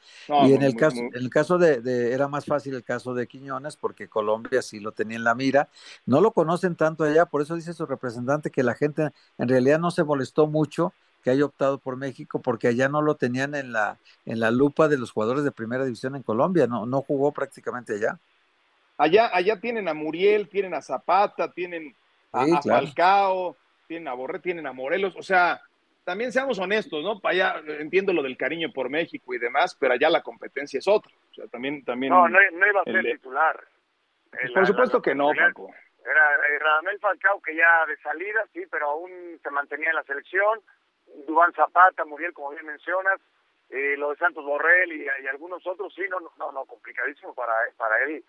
[0.45, 3.25] y en el caso, en el caso de, de, era más fácil el caso de
[3.25, 5.67] Quiñones, porque Colombia sí lo tenía en la mira.
[6.05, 9.79] No lo conocen tanto allá, por eso dice su representante que la gente en realidad
[9.79, 10.93] no se molestó mucho
[11.23, 14.87] que haya optado por México porque allá no lo tenían en la en la lupa
[14.87, 18.19] de los jugadores de primera división en Colombia, no no jugó prácticamente allá.
[18.97, 21.95] Allá allá tienen a Muriel, tienen a Zapata, tienen
[22.31, 23.55] a, Falcao,
[23.87, 25.61] tienen a Borré, tienen a Morelos, o sea,
[26.03, 27.19] también seamos honestos, ¿no?
[27.23, 31.11] Allá entiendo lo del cariño por México y demás, pero allá la competencia es otra.
[31.31, 33.63] O sea, también también No, no, iba a ser titular.
[34.53, 35.73] por supuesto que no, Paco.
[36.05, 39.09] Era Radamel Falcao que ya de salida, sí, pero aún
[39.41, 40.59] se mantenía en la selección
[41.27, 43.19] Dubán Zapata, Muriel, como bien mencionas,
[43.69, 48.03] eh, lo de Santos Borrell y, algunos otros, sí, no, no, no, complicadísimo para, para
[48.03, 48.23] él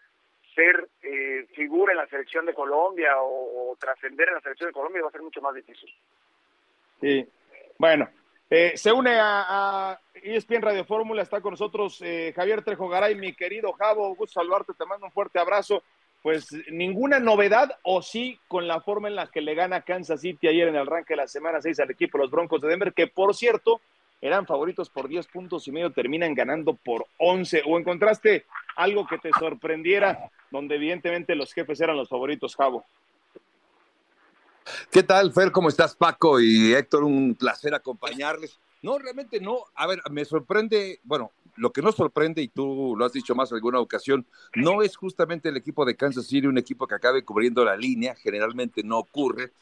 [0.55, 5.03] ser eh, figura en la selección de Colombia o, trascender en la selección de Colombia
[5.03, 5.91] va a ser mucho más difícil.
[7.01, 7.29] Sí,
[7.77, 8.09] bueno,
[8.49, 13.17] eh, se une a, a ESPN Radio Fórmula, está con nosotros eh, Javier Trejo Garay,
[13.17, 15.83] mi querido Javo, gusto saludarte, te mando un fuerte abrazo
[16.25, 20.49] pues ninguna novedad o sí con la forma en la que le gana Kansas City
[20.49, 23.09] ayer en el arranque de la semana 6 al equipo los Broncos de Denver, que
[23.09, 23.83] por cierto
[24.23, 27.65] eran favoritos por 10 puntos y medio, terminan ganando por 11.
[27.67, 32.87] ¿O encontraste algo que te sorprendiera donde evidentemente los jefes eran los favoritos, Javo?
[34.91, 35.53] ¿Qué tal, Fer?
[35.53, 37.05] ¿Cómo estás, Paco y Héctor?
[37.05, 38.59] Un placer acompañarles.
[38.85, 39.65] No, realmente no.
[39.77, 43.51] A ver, me sorprende, bueno, lo que nos sorprende, y tú lo has dicho más
[43.51, 47.65] alguna ocasión, no es justamente el equipo de Kansas City un equipo que acabe cubriendo
[47.65, 49.53] la línea, generalmente no ocurre.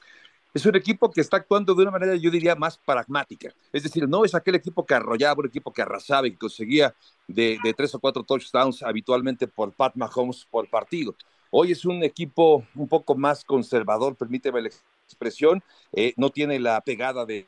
[0.53, 3.55] Es un equipo que está actuando de una manera, yo diría, más pragmática.
[3.73, 6.93] Es decir, no es aquel equipo que arrollaba, un equipo que arrasaba y que conseguía
[7.29, 11.15] de, tres o cuatro touchdowns habitualmente por Pat Mahomes por partido.
[11.53, 14.71] Hoy es un equipo un poco más conservador, permíteme la
[15.13, 17.47] expresión, eh, no tiene la pegada de,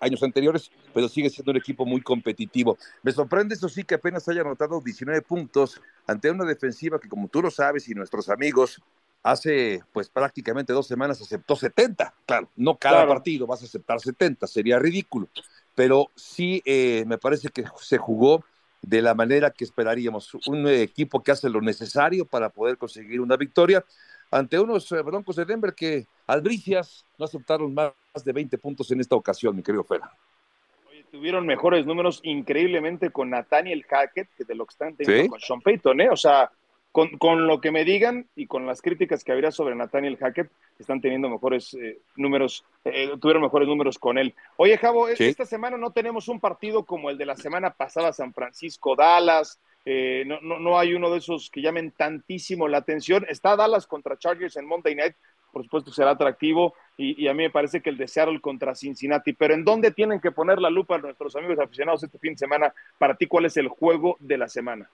[0.00, 2.76] años anteriores, pero sigue siendo un equipo muy competitivo.
[3.02, 7.28] Me sorprende eso sí que apenas haya anotado 19 puntos ante una defensiva que como
[7.28, 8.82] tú lo sabes y nuestros amigos,
[9.22, 12.14] hace pues prácticamente dos semanas aceptó 70.
[12.26, 15.28] Claro, no cada partido vas a aceptar 70, sería ridículo,
[15.74, 18.44] pero sí eh, me parece que se jugó
[18.86, 20.34] de la manera que esperaríamos.
[20.46, 23.84] Un equipo que hace lo necesario para poder conseguir una victoria
[24.34, 27.92] ante unos eh, Broncos de Denver que albricias no aceptaron más
[28.24, 30.10] de 20 puntos en esta ocasión, mi querido Fera.
[31.12, 35.60] tuvieron mejores números increíblemente con Nathaniel Hackett que de lo que están teniendo con Sean
[35.60, 36.10] Payton, ¿eh?
[36.10, 36.50] O sea,
[36.90, 41.00] con, lo que me digan y con las críticas que habría sobre Nathaniel Hackett, están
[41.00, 44.34] teniendo mejores eh, números, eh, tuvieron mejores números con él.
[44.56, 48.32] Oye, Javo, esta semana no tenemos un partido como el de la semana pasada, San
[48.32, 49.60] Francisco, Dallas.
[49.84, 53.26] Eh, no, no, no, hay uno de esos que llamen tantísimo la atención.
[53.28, 55.14] Está Dallas contra Chargers en Monday Night,
[55.52, 59.32] por supuesto será atractivo, y, a mí me parece que el de Seattle contra Cincinnati.
[59.32, 62.72] Pero ¿en dónde tienen que poner la lupa nuestros amigos aficionados este fin de semana?
[62.98, 64.88] Para ti, ¿cuál es el juego de la semana?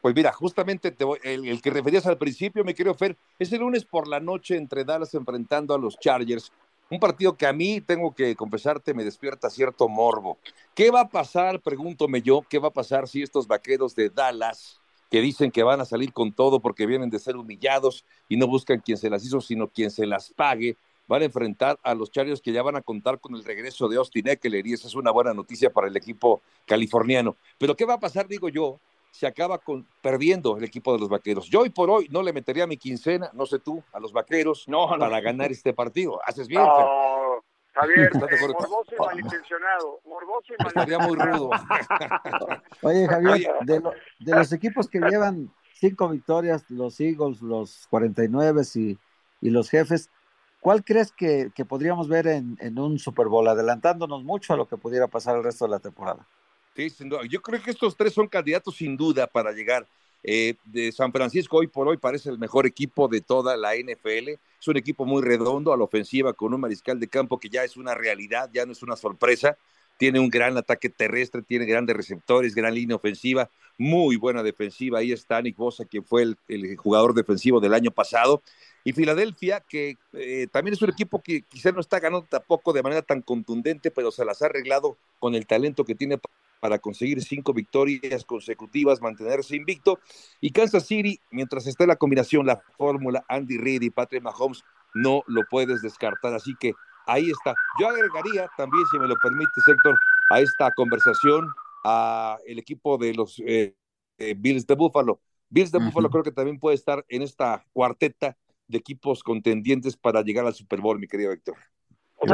[0.00, 4.06] Pues mira, justamente el, que referías al principio, me quiero Fer, es el lunes por
[4.06, 6.52] la noche entre Dallas enfrentando a los Chargers.
[6.94, 10.38] Un partido que a mí, tengo que confesarte, me despierta cierto morbo.
[10.76, 14.80] ¿Qué va a pasar, pregúntome yo, qué va a pasar si estos vaqueros de Dallas,
[15.10, 18.46] que dicen que van a salir con todo porque vienen de ser humillados y no
[18.46, 20.76] buscan quien se las hizo, sino quien se las pague,
[21.08, 23.96] van a enfrentar a los Chargers que ya van a contar con el regreso de
[23.96, 27.36] Austin Eckler y esa es una buena noticia para el equipo californiano.
[27.58, 28.78] Pero ¿qué va a pasar, digo yo,
[29.14, 31.48] se acaba con, perdiendo el equipo de los vaqueros.
[31.48, 34.66] Yo hoy por hoy no le metería mi quincena, no sé tú, a los vaqueros
[34.98, 36.18] para ganar este partido.
[36.26, 36.60] Haces bien.
[36.60, 37.40] No,
[37.74, 40.00] Javier, eh, morboso y malintencionado.
[40.04, 41.50] Morboso y Estaría muy rudo.
[42.82, 48.98] Oye, Javier, de, los equipos que llevan cinco victorias, los Eagles, los 49 y,
[49.40, 50.10] y los jefes,
[50.58, 54.76] ¿cuál crees que, podríamos ver en, en un Super Bowl, adelantándonos mucho a lo que
[54.76, 56.26] pudiera pasar el resto de la temporada?
[56.74, 56.92] Sí,
[57.30, 59.86] Yo creo que estos tres son candidatos sin duda para llegar.
[60.26, 64.30] Eh, de San Francisco hoy por hoy parece el mejor equipo de toda la NFL.
[64.58, 67.62] Es un equipo muy redondo a la ofensiva con un mariscal de campo que ya
[67.62, 69.56] es una realidad, ya no es una sorpresa.
[69.98, 73.48] Tiene un gran ataque terrestre, tiene grandes receptores, gran línea ofensiva,
[73.78, 74.98] muy buena defensiva.
[74.98, 78.42] Ahí está Nick Bosa, que fue el, jugador defensivo del año pasado.
[78.82, 82.82] Y Filadelfia, que eh, también es un equipo que quizá no está ganando tampoco de
[82.82, 86.18] manera tan contundente, pero se las ha arreglado con el talento que tiene
[86.64, 89.98] para conseguir cinco victorias consecutivas, mantenerse invicto.
[90.40, 95.22] Y Kansas City, mientras esté la combinación, la fórmula Andy Reid y Patrick Mahomes, no
[95.26, 96.32] lo puedes descartar.
[96.32, 96.72] Así que
[97.04, 97.54] ahí está.
[97.78, 100.00] Yo agregaría también, si me lo permite, Héctor,
[100.30, 101.50] a esta conversación
[101.84, 103.76] a el equipo de los eh,
[104.16, 105.20] eh, Bills de Buffalo.
[105.50, 108.38] Bills de Buffalo creo que también puede estar en esta cuarteta
[108.68, 111.56] de equipos contendientes para llegar al Super Bowl, mi querido Héctor.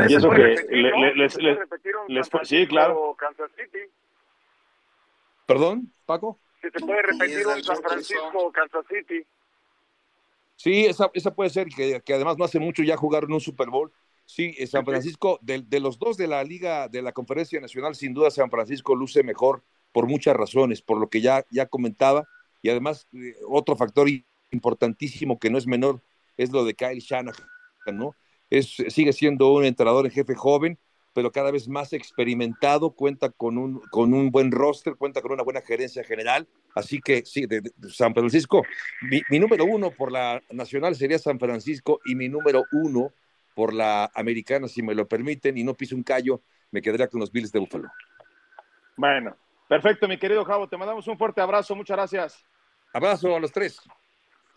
[0.08, 0.54] y eso que
[1.16, 1.34] les,
[2.44, 3.16] sí, claro.
[3.18, 3.90] Kansas City.
[5.50, 6.38] ¿Perdón, Paco?
[6.62, 9.26] Si se puede repetir un San Francisco Kansas City.
[10.54, 13.68] Sí, esa, esa puede ser, que, que, además no hace mucho ya jugaron un Super
[13.68, 13.90] Bowl.
[14.26, 17.96] Sí, eh, San Francisco, de, de, los dos de la Liga, de la Conferencia Nacional,
[17.96, 22.28] sin duda San Francisco luce mejor por muchas razones, por lo que ya, ya comentaba,
[22.62, 24.06] y además eh, otro factor
[24.52, 26.00] importantísimo que no es menor
[26.36, 27.44] es lo de Kyle Shanahan,
[27.92, 28.14] ¿no?
[28.50, 30.78] Es, sigue siendo un entrenador en jefe joven,
[31.12, 35.42] pero cada vez más experimentado, cuenta con un, con un buen roster, cuenta con una
[35.42, 36.48] buena gerencia general.
[36.74, 38.62] Así que sí, de, San Francisco,
[39.02, 43.12] mi, número uno por la nacional sería San Francisco y mi número uno
[43.54, 47.20] por la americana, si me lo permiten, y no piso un callo, me quedaría con
[47.20, 47.90] los Bills de Buffalo.
[48.96, 49.36] Bueno,
[49.68, 52.44] perfecto, mi querido Javo, te mandamos un fuerte abrazo, muchas gracias.
[52.92, 53.80] Abrazo a los tres.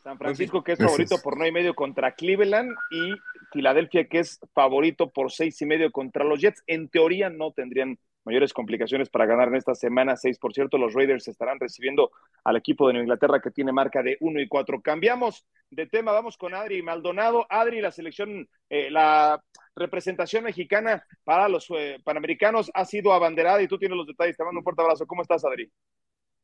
[0.04, 3.14] San Francisco, que es favorito por no y medio contra Cleveland, y
[3.54, 6.62] Filadelfia, que es favorito por seis y medio contra los Jets.
[6.68, 10.38] En teoría no tendrían mayores complicaciones para ganar en esta semana seis.
[10.40, 12.12] Por cierto, los Raiders estarán recibiendo
[12.44, 14.82] al equipo de Nueva Inglaterra que tiene marca de uno y cuatro.
[14.82, 17.46] Cambiamos de tema, vamos con Adri Maldonado.
[17.50, 19.42] Adri, la selección, eh, la
[19.74, 24.36] representación mexicana para los eh, panamericanos ha sido abanderada y tú tienes los detalles.
[24.36, 25.08] Te mando un fuerte abrazo.
[25.08, 25.72] ¿Cómo estás, Adri?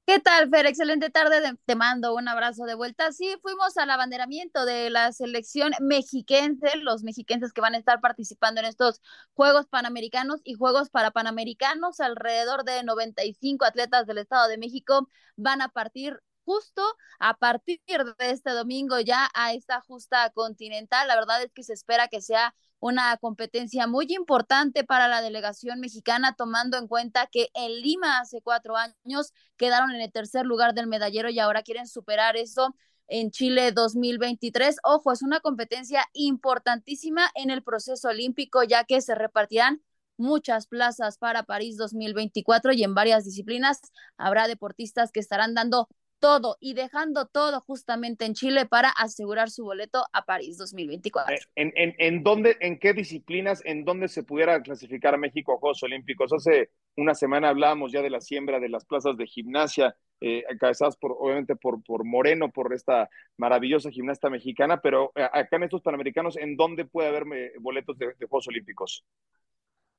[0.10, 0.66] ¿Qué tal, Fer?
[0.66, 1.38] Excelente tarde.
[1.66, 3.12] Te mando un abrazo de vuelta.
[3.12, 8.60] Sí, fuimos al abanderamiento de la selección mexiquense, los mexiquenses que van a estar participando
[8.60, 9.02] en estos
[9.34, 12.00] Juegos Panamericanos y Juegos para Panamericanos.
[12.00, 16.20] Alrededor de 95 atletas del Estado de México van a partir
[16.50, 16.82] justo
[17.20, 21.08] a partir de este domingo ya a esta justa continental.
[21.08, 25.80] La verdad es que se espera que sea una competencia muy importante para la delegación
[25.80, 30.74] mexicana, tomando en cuenta que en Lima hace cuatro años quedaron en el tercer lugar
[30.74, 32.74] del medallero y ahora quieren superar eso
[33.08, 34.78] en Chile 2023.
[34.84, 39.84] Ojo, es una competencia importantísima en el proceso olímpico, ya que se repartirán
[40.20, 43.82] muchas plazas para París 2024 y en varias disciplinas
[44.18, 45.88] habrá deportistas que estarán dando
[46.20, 51.36] todo y dejando todo justamente en Chile para asegurar su boleto a París 2024.
[51.36, 55.58] Eh, ¿En, en, en dónde, en qué disciplinas, en dónde se pudiera clasificar México a
[55.58, 56.34] Juegos Olímpicos?
[56.34, 60.98] Hace una semana hablábamos ya de la siembra de las plazas de gimnasia, eh, encabezadas
[60.98, 65.82] por, obviamente por, por Moreno, por esta maravillosa gimnasta mexicana, pero eh, acá en estos
[65.82, 67.24] Panamericanos, ¿en dónde puede haber
[67.60, 69.06] boletos de Juegos Olímpicos?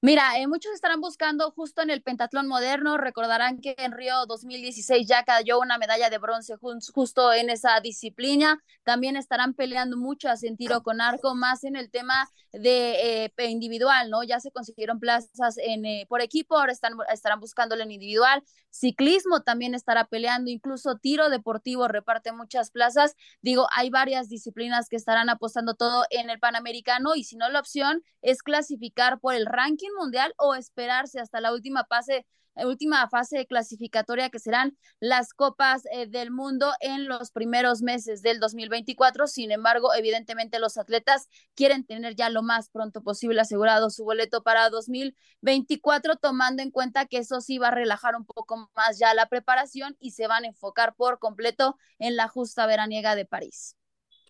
[0.03, 2.97] Mira, eh, muchos estarán buscando justo en el pentatlón moderno.
[2.97, 8.63] Recordarán que en Río 2016 ya cayó una medalla de bronce justo en esa disciplina.
[8.83, 14.09] También estarán peleando muchas en tiro con arco, más en el tema de eh, individual,
[14.09, 14.23] ¿no?
[14.23, 18.43] Ya se consiguieron plazas en, eh, por equipo, ahora están, estarán buscándolo en individual.
[18.71, 23.17] Ciclismo también estará peleando, incluso tiro deportivo reparte muchas plazas.
[23.43, 27.61] Digo, hay varias disciplinas que estarán apostando todo en el Panamericano y si no, la
[27.61, 32.27] opción es clasificar por el ranking mundial o esperarse hasta la última fase
[32.67, 38.41] última fase clasificatoria que serán las copas eh, del mundo en los primeros meses del
[38.41, 39.27] 2024.
[39.27, 44.43] Sin embargo, evidentemente los atletas quieren tener ya lo más pronto posible asegurado su boleto
[44.43, 49.15] para 2024, tomando en cuenta que eso sí va a relajar un poco más ya
[49.15, 53.77] la preparación y se van a enfocar por completo en la justa veraniega de París.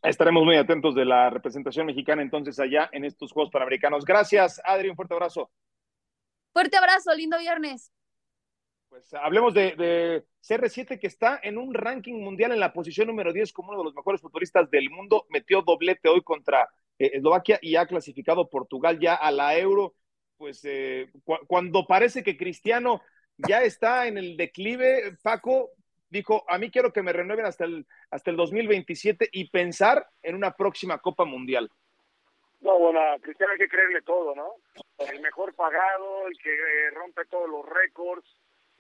[0.03, 4.05] Estaremos muy atentos de la representación mexicana entonces allá en estos Juegos Panamericanos.
[4.05, 5.51] Gracias, Adri, un fuerte abrazo.
[6.53, 7.93] Fuerte abrazo, lindo viernes.
[8.89, 13.53] Pues hablemos de, CR7 que está en un ranking mundial en la posición número 10
[13.53, 15.27] como uno de los mejores futbolistas del mundo.
[15.29, 19.95] Metió doblete hoy contra eh, Eslovaquia y ha clasificado Portugal ya a la Euro.
[20.39, 21.13] Pues eh,
[21.47, 23.03] cuando parece que Cristiano
[23.37, 25.71] ya está en el declive, Paco,
[26.11, 30.35] dijo, a mí quiero que me renueven hasta el, hasta el 2027 y pensar en
[30.35, 31.71] una próxima Copa Mundial.
[32.61, 34.53] No, bueno, Cristiano hay que creerle todo, ¿no?
[34.99, 38.27] El mejor pagado, el que eh, rompe todos los récords,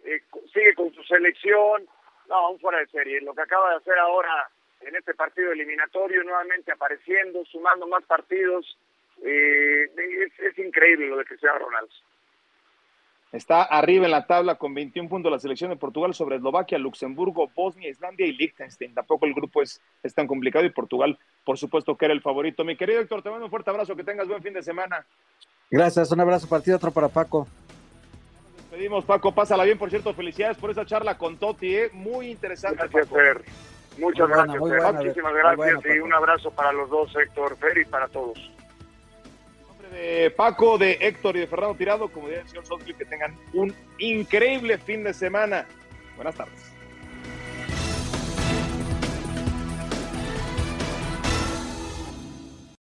[0.05, 0.23] eh,
[0.53, 1.89] sigue con su selección,
[2.29, 3.21] no, aún fuera de serie.
[3.23, 4.51] Lo que acaba de hacer ahora
[4.83, 8.79] en este partido eliminatorio, nuevamente apareciendo, sumando más partidos,
[9.23, 11.93] eh, es, es increíble lo de Cristiano Ronaldo.
[13.33, 17.49] Está arriba en la tabla con 21 puntos la selección de Portugal sobre Eslovaquia, Luxemburgo,
[17.55, 18.93] Bosnia, Islandia y Liechtenstein.
[18.93, 22.65] Tampoco el grupo es, es tan complicado y Portugal, por supuesto, que era el favorito.
[22.65, 25.07] Mi querido Héctor, te mando un fuerte abrazo, que tengas buen fin de semana.
[25.71, 27.47] Gracias, un abrazo partido, otro para Paco.
[28.43, 31.91] Nos despedimos, Paco, pásala bien, por cierto, felicidades por esa charla con Toti, ¿eh?
[31.93, 32.89] muy interesante.
[32.89, 33.45] Gracias, Fer.
[33.99, 38.51] Muchas gracias, Muchísimas gracias y un abrazo para los dos, Héctor, Fer, y para todos
[39.91, 43.37] de Paco, de Héctor y de Fernando Tirado, como diría el señor Sotli, que tengan
[43.53, 45.67] un increíble fin de semana.
[46.17, 46.70] Buenas tardes.